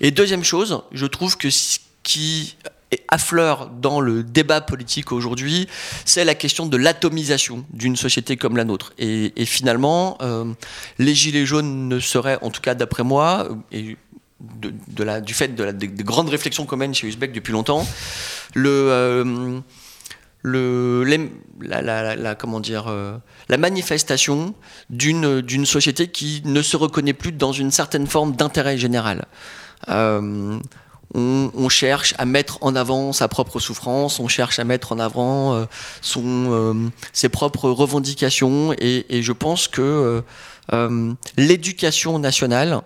[0.00, 2.56] Et deuxième chose, je trouve que ce qui
[3.08, 5.68] affleure dans le débat politique aujourd'hui,
[6.04, 8.92] c'est la question de l'atomisation d'une société comme la nôtre.
[8.98, 10.44] Et, et finalement, euh,
[10.98, 13.96] les gilets jaunes ne seraient, en tout cas d'après moi, et
[14.40, 17.32] de, de la, du fait de la, des, des grandes réflexions qu'on mène chez Uzbek
[17.32, 17.86] depuis longtemps,
[18.54, 19.58] le, euh,
[20.46, 21.04] euh,
[23.48, 24.54] la manifestation
[24.90, 29.26] d'une société qui ne se reconnaît plus dans une certaine forme d'intérêt général.
[29.88, 30.58] Euh,
[31.14, 35.54] on, cherche à mettre en avant sa propre souffrance, on cherche à mettre en avant
[35.54, 40.22] euh, ses propres revendications, et, je pense que
[41.36, 42.82] l'éducation nationale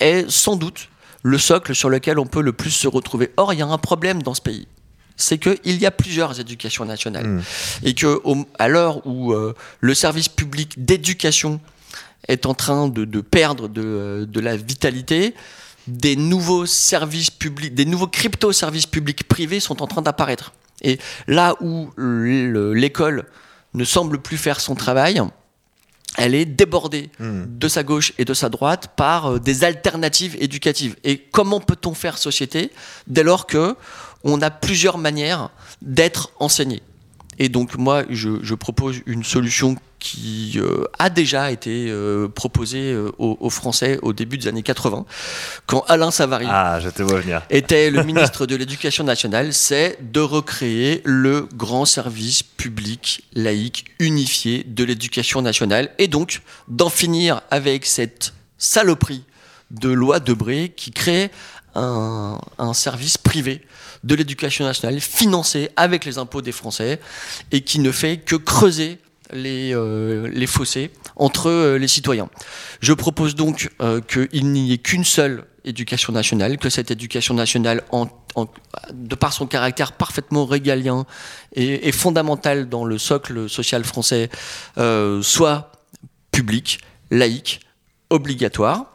[0.00, 0.88] est sans doute
[1.22, 3.30] le socle sur lequel on peut le plus se retrouver.
[3.36, 4.66] Or, il y a un problème dans ce pays.
[5.22, 7.26] C'est qu'il y a plusieurs éducations nationales.
[7.26, 7.42] Mm.
[7.84, 11.60] Et que, au- à l'heure où euh, le service public d'éducation
[12.28, 15.34] est en train de, de perdre de, de la vitalité,
[15.88, 20.52] des nouveaux services publics, des nouveaux crypto-services publics privés sont en train d'apparaître.
[20.82, 23.24] Et là où le- l'école
[23.74, 25.20] ne semble plus faire son travail,
[26.18, 27.44] elle est débordée Mm.
[27.58, 30.94] de sa gauche et de sa droite par euh, des alternatives éducatives.
[31.04, 32.70] Et comment peut-on faire société
[33.06, 33.74] dès lors que
[34.24, 35.50] on a plusieurs manières
[35.80, 36.82] d'être enseigné
[37.38, 42.92] Et donc moi, je, je propose une solution qui euh, a déjà été euh, proposée
[42.92, 45.06] euh, aux, aux Français au début des années 80,
[45.66, 47.42] quand Alain Savary Ah, je te vois venir.
[47.50, 54.64] était le ministre de l'Éducation nationale, c'est de recréer le grand service public laïque unifié
[54.64, 59.24] de l'éducation nationale et donc d'en finir avec cette saloperie
[59.70, 61.30] de loi Debré qui crée
[61.76, 63.62] un, un service privé
[64.04, 67.00] de l'éducation nationale financé avec les impôts des Français
[67.50, 68.98] et qui ne fait que creuser
[69.32, 72.28] les, euh, fossés entre euh, les citoyens.
[72.80, 77.82] Je propose donc euh, qu'il n'y ait qu'une seule éducation nationale, que cette éducation nationale,
[78.92, 81.06] de par son caractère parfaitement régalien
[81.54, 84.28] et, et fondamental dans le socle social français,
[84.78, 85.70] euh, soit
[86.32, 86.80] publique,
[87.10, 87.60] laïque,
[88.10, 88.86] obligatoire,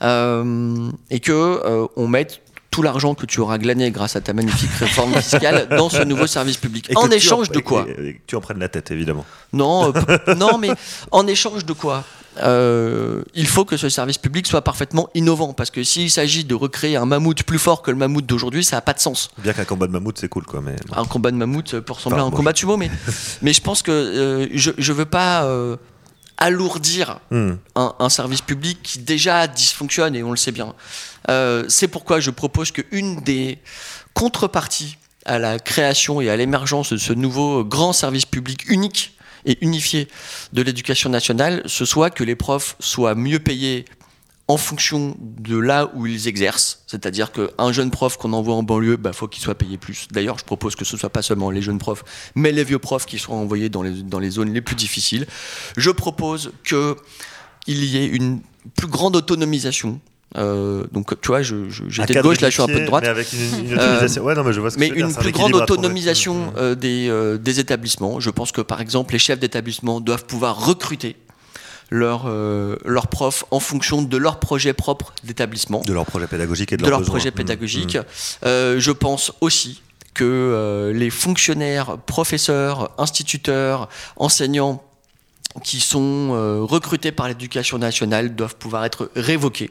[0.00, 2.40] et que on mette
[2.78, 6.28] tout l'argent que tu auras glané grâce à ta magnifique réforme fiscale dans ce nouveau
[6.28, 6.88] service public.
[6.90, 9.24] Et En échange de quoi et- et que tu en prennes la tête, évidemment.
[9.52, 10.70] non, euh, non, mais
[11.10, 12.04] en échange de quoi
[12.40, 16.54] Euh, Il faut que ce service public soit parfaitement innovant, parce que s'il s'agit de
[16.54, 19.30] recréer un mammouth plus fort que le mammouth d'aujourd'hui, ça n'a pas de sens.
[19.38, 20.60] Bien qu'un combat de mammouth, c'est cool, quoi.
[20.64, 22.92] Mais Un combat de mammouth peut ressembler Enfin, à un bon, combat de sumo, mais,
[23.42, 25.76] mais je pense que euh, je ne veux pas euh,
[26.38, 27.54] alourdir Hmm.
[27.74, 30.74] un, un service public qui déjà dysfonctionne et on le sait bien.
[31.28, 33.58] Euh, c'est pourquoi je propose qu'une des
[34.14, 39.58] contreparties à la création et à l'émergence de ce nouveau grand service public unique et
[39.60, 40.08] unifié
[40.52, 43.84] de l'éducation nationale, ce soit que les profs soient mieux payés
[44.50, 46.82] en fonction de là où ils exercent.
[46.86, 50.08] C'est-à-dire qu'un jeune prof qu'on envoie en banlieue, il faut qu'il soit payé plus.
[50.10, 52.02] D'ailleurs, je propose que ce ne soit pas seulement les jeunes profs,
[52.34, 55.26] mais les vieux profs qui soient envoyés dans les, dans les zones les plus difficiles.
[55.76, 58.40] Je propose qu'il y ait une
[58.74, 60.00] plus grande autonomisation.
[60.36, 63.02] Euh, donc, tu vois, j'étais de gauche, là je suis un peu de droite.
[63.02, 64.24] Mais avec une, une autonomisation.
[64.24, 65.32] ouais, non, mais je vois ce que Mais tu veux dire, une c'est un plus
[65.32, 66.52] grande autonomisation Hmm.
[66.56, 68.18] euh, des, euh, des établissements.
[68.20, 71.16] Je pense que par exemple les chefs d'établissement doivent pouvoir recruter
[71.90, 76.72] leurs euh, leurs profs en fonction de leur projet propre d'établissement, De leur projet pédagogique
[76.72, 77.34] et de, de leur projet Hmm.
[77.34, 77.96] pédagogique.
[77.96, 78.46] Hmm.
[78.46, 79.82] Euh, je pense aussi
[80.14, 84.82] que euh, les fonctionnaires, professeurs, instituteurs, enseignants
[85.64, 89.70] qui sont euh, recrutés par l'éducation nationale doivent pouvoir être révoqués.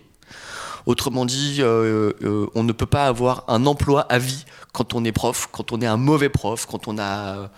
[0.86, 5.04] Autrement dit, euh, euh, on ne peut pas avoir un emploi à vie quand on
[5.04, 7.50] est prof, quand on est un mauvais prof, quand on a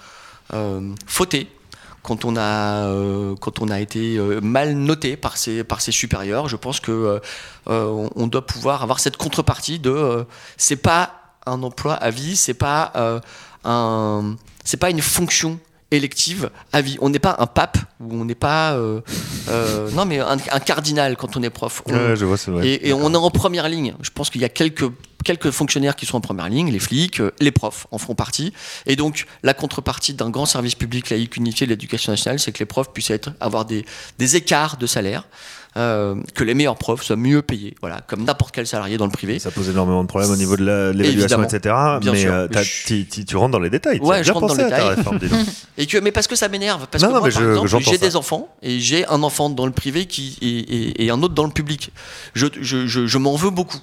[0.53, 1.47] euh, fauté,
[2.03, 5.91] quand on a, euh, quand on a été euh, mal noté par ses, par ses
[5.91, 6.47] supérieurs.
[6.49, 7.19] Je pense que euh,
[7.67, 10.25] on- on doit pouvoir avoir cette contrepartie de
[10.57, 11.13] c'est pas
[11.45, 12.93] un emploi à vie, c'est pas
[13.65, 15.59] un, c'est pas une fonction
[15.91, 16.97] élective à vie.
[17.01, 19.01] On n'est pas un pape ou on n'est pas euh,
[19.49, 21.81] euh, non mais un, un cardinal quand on est prof.
[21.87, 22.67] On- Ouais, je vois, c'est vrai.
[22.67, 23.95] et, et on est en première ligne.
[24.01, 24.85] Je pense qu'il y a quelques,
[25.23, 28.53] quelques fonctionnaires qui sont en première ligne, les flics, euh, les profs en font partie.
[28.85, 32.59] Et donc, la contrepartie d'un grand service public laïque unifié de l'éducation nationale, c'est que
[32.59, 33.85] les profs puissent être, avoir des,
[34.17, 35.23] des écarts de salaire,
[35.77, 39.11] euh, que les meilleurs profs soient mieux payés, voilà, comme n'importe quel salarié dans le
[39.11, 39.37] privé.
[39.37, 40.63] Ça pose énormément de problèmes au niveau de
[40.95, 41.75] l'évaluation, etc.
[42.01, 42.33] Bien mais sûr.
[42.33, 43.99] euh, t'as- Je- tu- tu tu rentres dans les détails.
[43.99, 44.95] Ouais, je rentre dans pensé le à ta détail.
[44.95, 45.19] réforme.
[45.77, 46.87] Et que, mais parce que ça m'énerve.
[46.89, 49.21] Parce Non, que non, moi, mais par je- exemple, j'ai des enfants et j'ai un
[49.21, 51.91] enfant dans le privé qui, et, et- et un autre dans le public.
[52.33, 53.77] Je, je m'en veux beaucoup.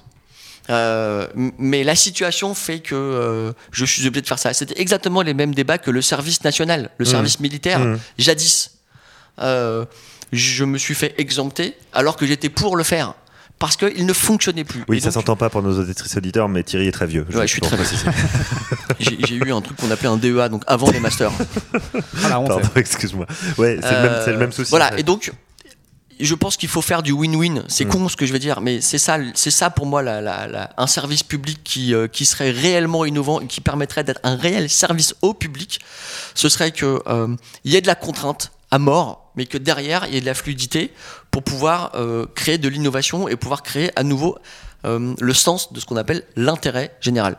[0.69, 4.53] Euh, mais la situation fait que euh, je suis obligé de faire ça.
[4.53, 7.09] C'était exactement les mêmes débats que le service national, le Mmh.
[7.09, 7.99] service militaire, Mmh.
[8.17, 8.71] jadis.
[9.39, 9.85] Euh,
[10.33, 13.13] je me suis fait exempter alors que j'étais pour le faire.
[13.59, 14.83] Parce qu'il ne fonctionnait plus.
[14.87, 17.25] Oui, Et ça donc, s'entend pas pour nos auditrices auditeurs, mais Thierry est très vieux.
[17.33, 18.05] Ouais, je suis très préciser.
[18.99, 21.31] J'ai j'ai eu un truc qu'on appelait un DEA, donc avant les masters.
[21.73, 23.25] Ah, la honte, Pardon, excuse-moi.
[23.57, 24.69] Ouais, c'est le, même- c'est le même souci.
[24.69, 24.99] en Voilà, fait.
[24.99, 25.31] et donc,
[26.19, 27.63] je pense qu'il faut faire du win-win.
[27.67, 27.89] C'est Mm.
[27.89, 30.47] con ce que je vais dire, mais c'est ça, c'est ça pour moi la- la-
[30.47, 34.35] la- un service public qui, euh, qui serait réellement innovant et qui permettrait d'être un
[34.35, 35.79] réel service au public.
[36.35, 37.27] Ce serait que euh,
[37.63, 40.25] il y ait de la contrainte à mort, mais que derrière il y ait de
[40.25, 40.91] la fluidité
[41.31, 44.37] pour pouvoir euh, créer de l'innovation et pouvoir créer à nouveau
[44.85, 47.37] euh, le sens de ce qu'on appelle l'intérêt général.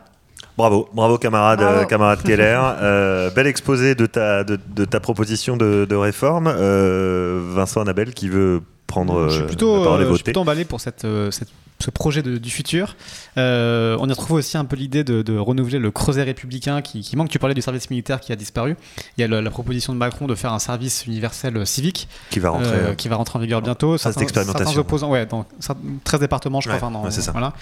[0.59, 1.79] Bravo, bravo camarade, Bravo.
[1.81, 2.59] euh, camarade Keller.
[2.83, 6.49] Euh, bel exposé de ta, de, de ta proposition de, de réforme.
[6.49, 10.13] Euh, Vincent Annabelle qui veut prendre je suis plutôt, la parole et euh, je suis
[10.15, 10.23] voter.
[10.25, 11.49] plutôt emballé pour cette, cette-
[11.81, 12.97] ce projet de- du futur.
[13.37, 17.01] Euh, on y retrouve aussi un peu l'idée de, de renouveler le creuset républicain qui,
[17.03, 17.29] qui manque.
[17.29, 18.77] Tu parlais du service militaire qui a disparu.
[19.17, 22.09] Il y a le- la proposition de Macron de faire un service universel euh, civique
[22.31, 22.69] Qui va rentrer.
[22.73, 23.93] euh, qui va rentrer en vigueur bientôt.
[23.93, 24.65] d'expérimentation.
[24.67, 26.79] certains opposants, ouais, dans certains- 13 départements, je crois.
[26.81, 27.33] Ouais, enfin, dans- ouais, c'est ça.
[27.33, 27.53] Voilà.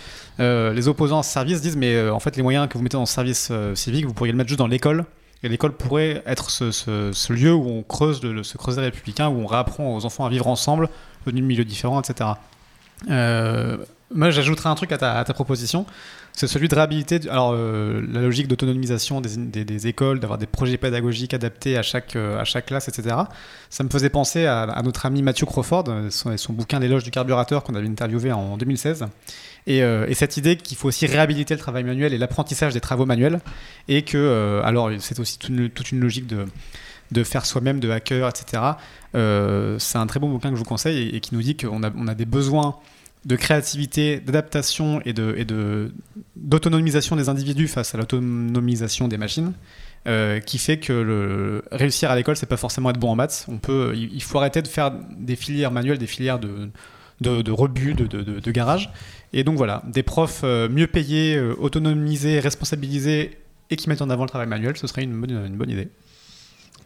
[0.41, 2.97] Euh, les opposants à ce service disent mais en fait les moyens que vous mettez
[2.97, 5.05] dans ce service civique, vous pourriez le mettre juste dans l'école.
[5.43, 8.81] Et l'école pourrait être ce, ce- ce lieu où on creuse le, le- ce creuset
[8.81, 10.89] républicain, où on réapprend aux enfants à vivre ensemble,
[11.27, 12.31] venus de milieux différents, etc.
[13.11, 13.77] Euh,
[14.15, 15.85] moi, j'ajouterais un truc à ta, proposition,
[16.33, 17.21] c'est celui de réhabiliter.
[17.29, 22.43] Alors, euh, la logique d'autonomisation des, écoles, d'avoir des projets pédagogiques adaptés à chaque, euh,
[22.65, 23.17] classe, etc.
[23.69, 27.65] Ça me faisait penser à, notre ami Mathieu Crawford, euh, son, bouquin L'éloge du carburateur
[27.65, 29.07] qu'on avait interviewé en 2016.
[29.67, 33.05] Et, et cette idée qu'il faut aussi réhabiliter le travail manuel et l'apprentissage des travaux
[33.05, 33.41] manuels,
[33.89, 36.29] et que, alors, c'est aussi toute une, logique
[37.11, 38.63] de, faire soi-même, de hacker, etc.
[39.13, 41.91] C'est un très bon bouquin que je vous conseille et, qui nous dit qu'on a,
[41.97, 42.77] on a des besoins
[43.25, 45.93] de créativité, d'adaptation et de,
[46.37, 49.53] d'autonomisation des individus face à l'autonomisation des machines,
[50.07, 53.47] euh, qui fait que réussir à l'école, c'est pas forcément être bon en maths.
[53.49, 56.71] On peut, il, faut arrêter de faire des filières manuelles, des filières de,
[57.21, 58.91] de, de rebut, de, de, de- garage.
[59.33, 63.39] Et donc voilà, des profs euh, mieux payés, euh, autonomisés, responsabilisés
[63.71, 65.89] et qui mettent en avant le travail manuel, ce serait une bonne idée.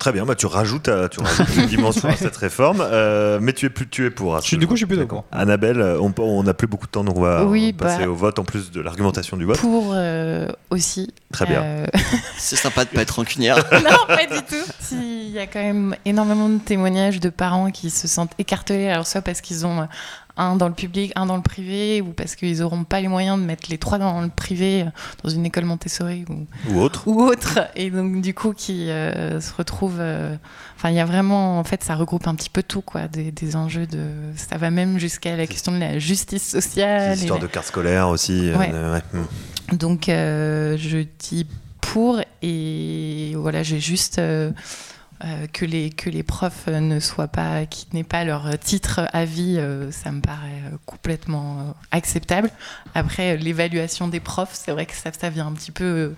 [0.01, 3.53] Très bien, bah, tu rajoutes, euh, tu rajoutes une dimension à cette réforme, euh, mais
[3.53, 4.34] tu es, plus, tu es pour.
[4.34, 5.24] à Je du coup, je suis plutôt D'accord.
[5.30, 8.14] Annabelle, euh, on n'a plus beaucoup de temps, donc on va Oui, passer bah- au
[8.14, 9.59] vote en plus de l'argumentation du vote.
[9.59, 11.12] Pour euh, aussi.
[11.34, 11.61] Très bien.
[11.61, 11.86] Euh,
[12.38, 13.57] C'est sympa de pas être rancunière.
[13.72, 14.72] non, pas du tout.
[14.92, 19.07] Il y a quand même énormément de témoignages de parents qui se sentent écartelés, alors
[19.07, 19.86] soit parce qu'ils ont
[20.36, 23.38] un dans le public, un dans le privé, ou parce qu'ils n'auront pas les moyens
[23.38, 24.90] de mettre les trois dans le privé, euh,
[25.22, 27.02] dans une école Montessori ou, Ou autre.
[27.06, 30.00] ou autre, et donc du coup qui euh, se retrouvent.
[30.00, 30.36] euh,
[30.76, 33.30] Enfin, il y a vraiment, en fait, ça regroupe un petit peu tout, quoi, des,
[33.32, 34.06] des enjeux de.
[34.36, 37.18] Ça va même jusqu'à la question de la justice sociale.
[37.28, 38.48] La- de cartes scolaires aussi.
[38.50, 39.02] euh, Ouais.
[39.12, 39.76] hmm.
[39.76, 41.46] donc je dis
[41.82, 44.18] pour et voilà, j'ai juste
[45.22, 49.00] euh, euh, que, les, que les profs ne soient pas, qui n'aient pas leur titre
[49.12, 52.50] à vie, euh, ça me paraît euh, complètement euh, acceptable.
[52.94, 56.14] Après, euh, l'évaluation des profs, c'est vrai que ça, ça vient un petit peu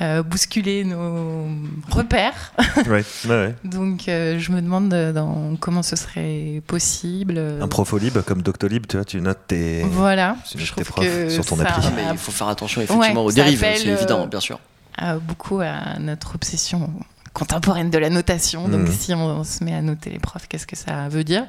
[0.00, 1.46] euh, bousculer nos
[1.90, 2.52] repères.
[2.86, 3.54] Ouais, ouais, ouais.
[3.64, 7.38] Donc euh, je me demande euh, dans, comment ce serait possible.
[7.60, 9.82] Un profo-lib comme Doctolib, tu vois, tu notes tes.
[9.84, 11.86] Voilà, Tu je notes tes profs sur ton ça- appli.
[11.98, 14.58] Ah, il faut faire attention effectivement Ouais, aux dérives, c'est évident, euh, bien sûr.
[15.02, 16.90] euh, beaucoup à notre obsession
[17.36, 18.66] contemporaine de la notation.
[18.68, 18.92] Donc, Mhm.
[18.92, 21.44] si on, se met à noter les profs, qu'est-ce que ça veut dire?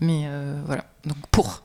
[0.00, 1.62] Mais euh, voilà, donc pour.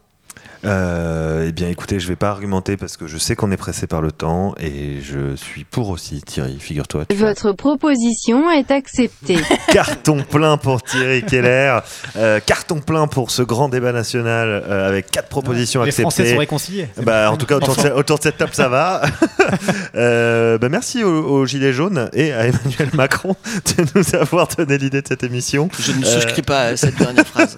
[0.63, 3.87] Euh, eh bien, écoutez, je vais pas argumenter parce que je sais qu'on est pressé
[3.87, 6.57] par le temps et je suis pour aussi, Thierry.
[6.59, 7.05] Figure-toi.
[7.09, 9.37] as Votre proposition est acceptée.
[9.71, 11.79] carton plein pour Thierry Keller.
[12.17, 16.33] Euh, carton plein pour ce grand débat national euh, avec quatre propositions Les Français acceptées.
[16.33, 16.87] sont réconciliés.
[17.03, 19.01] Bah, en tout cas, autour de, ce- autour de cette table, ça va.
[19.95, 23.35] Euh, bah, merci aux, aux Gilets jaunes et à Emmanuel Macron
[23.77, 25.69] de nous avoir donné l'idée de cette émission.
[25.79, 27.57] Je ne Euh, souscris pas à cette dernière phrase.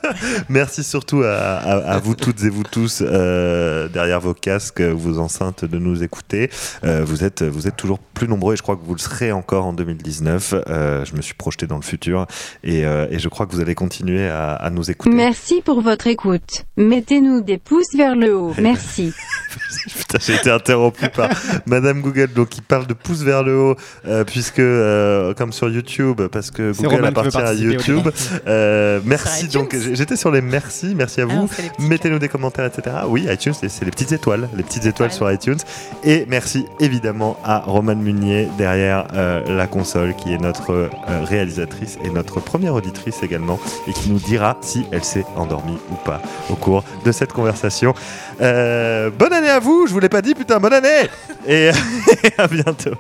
[0.50, 5.20] Merci surtout à, à- à vous toutes et vous tous euh, derrière vos casques, vos
[5.20, 6.50] enceintes de nous écouter.
[6.84, 9.32] Euh, vous, êtes, vous êtes toujours plus nombreux et je crois que vous le serez
[9.32, 10.56] encore en 2019.
[10.68, 12.26] Euh, je me suis projeté dans le futur
[12.64, 15.16] et, euh, et je crois que vous allez continuer à, à nous écouter.
[15.16, 16.66] Merci pour votre écoute.
[16.78, 18.54] Mettez-nous des pouces vers le haut.
[18.60, 19.14] Merci.
[19.98, 21.30] Putain, j'ai été interrompu par
[21.66, 23.76] Madame Google, donc qui parle de pouce vers le haut,
[24.06, 28.08] euh, puisque euh, comme sur YouTube, parce que Google appartient à YouTube.
[28.48, 29.48] Euh, merci.
[29.48, 31.50] Donc j'étais sur les merci, merci à Ah vous.
[31.80, 32.77] Mettez-nous des commentaires, etc.
[33.08, 35.58] Oui, iTunes, c'est les petites étoiles, les petites étoiles sur iTunes.
[36.04, 40.90] Et merci évidemment à Romane Munier derrière euh, la console, qui est notre euh,
[41.24, 45.96] réalisatrice et notre première auditrice également, et qui nous dira si elle s'est endormie ou
[45.96, 47.94] pas au cours de cette conversation.
[48.42, 51.10] Euh, bonne année à vous, je vous l'ai pas dit, putain, bonne année
[51.48, 51.72] Et,
[52.38, 52.96] à bientôt.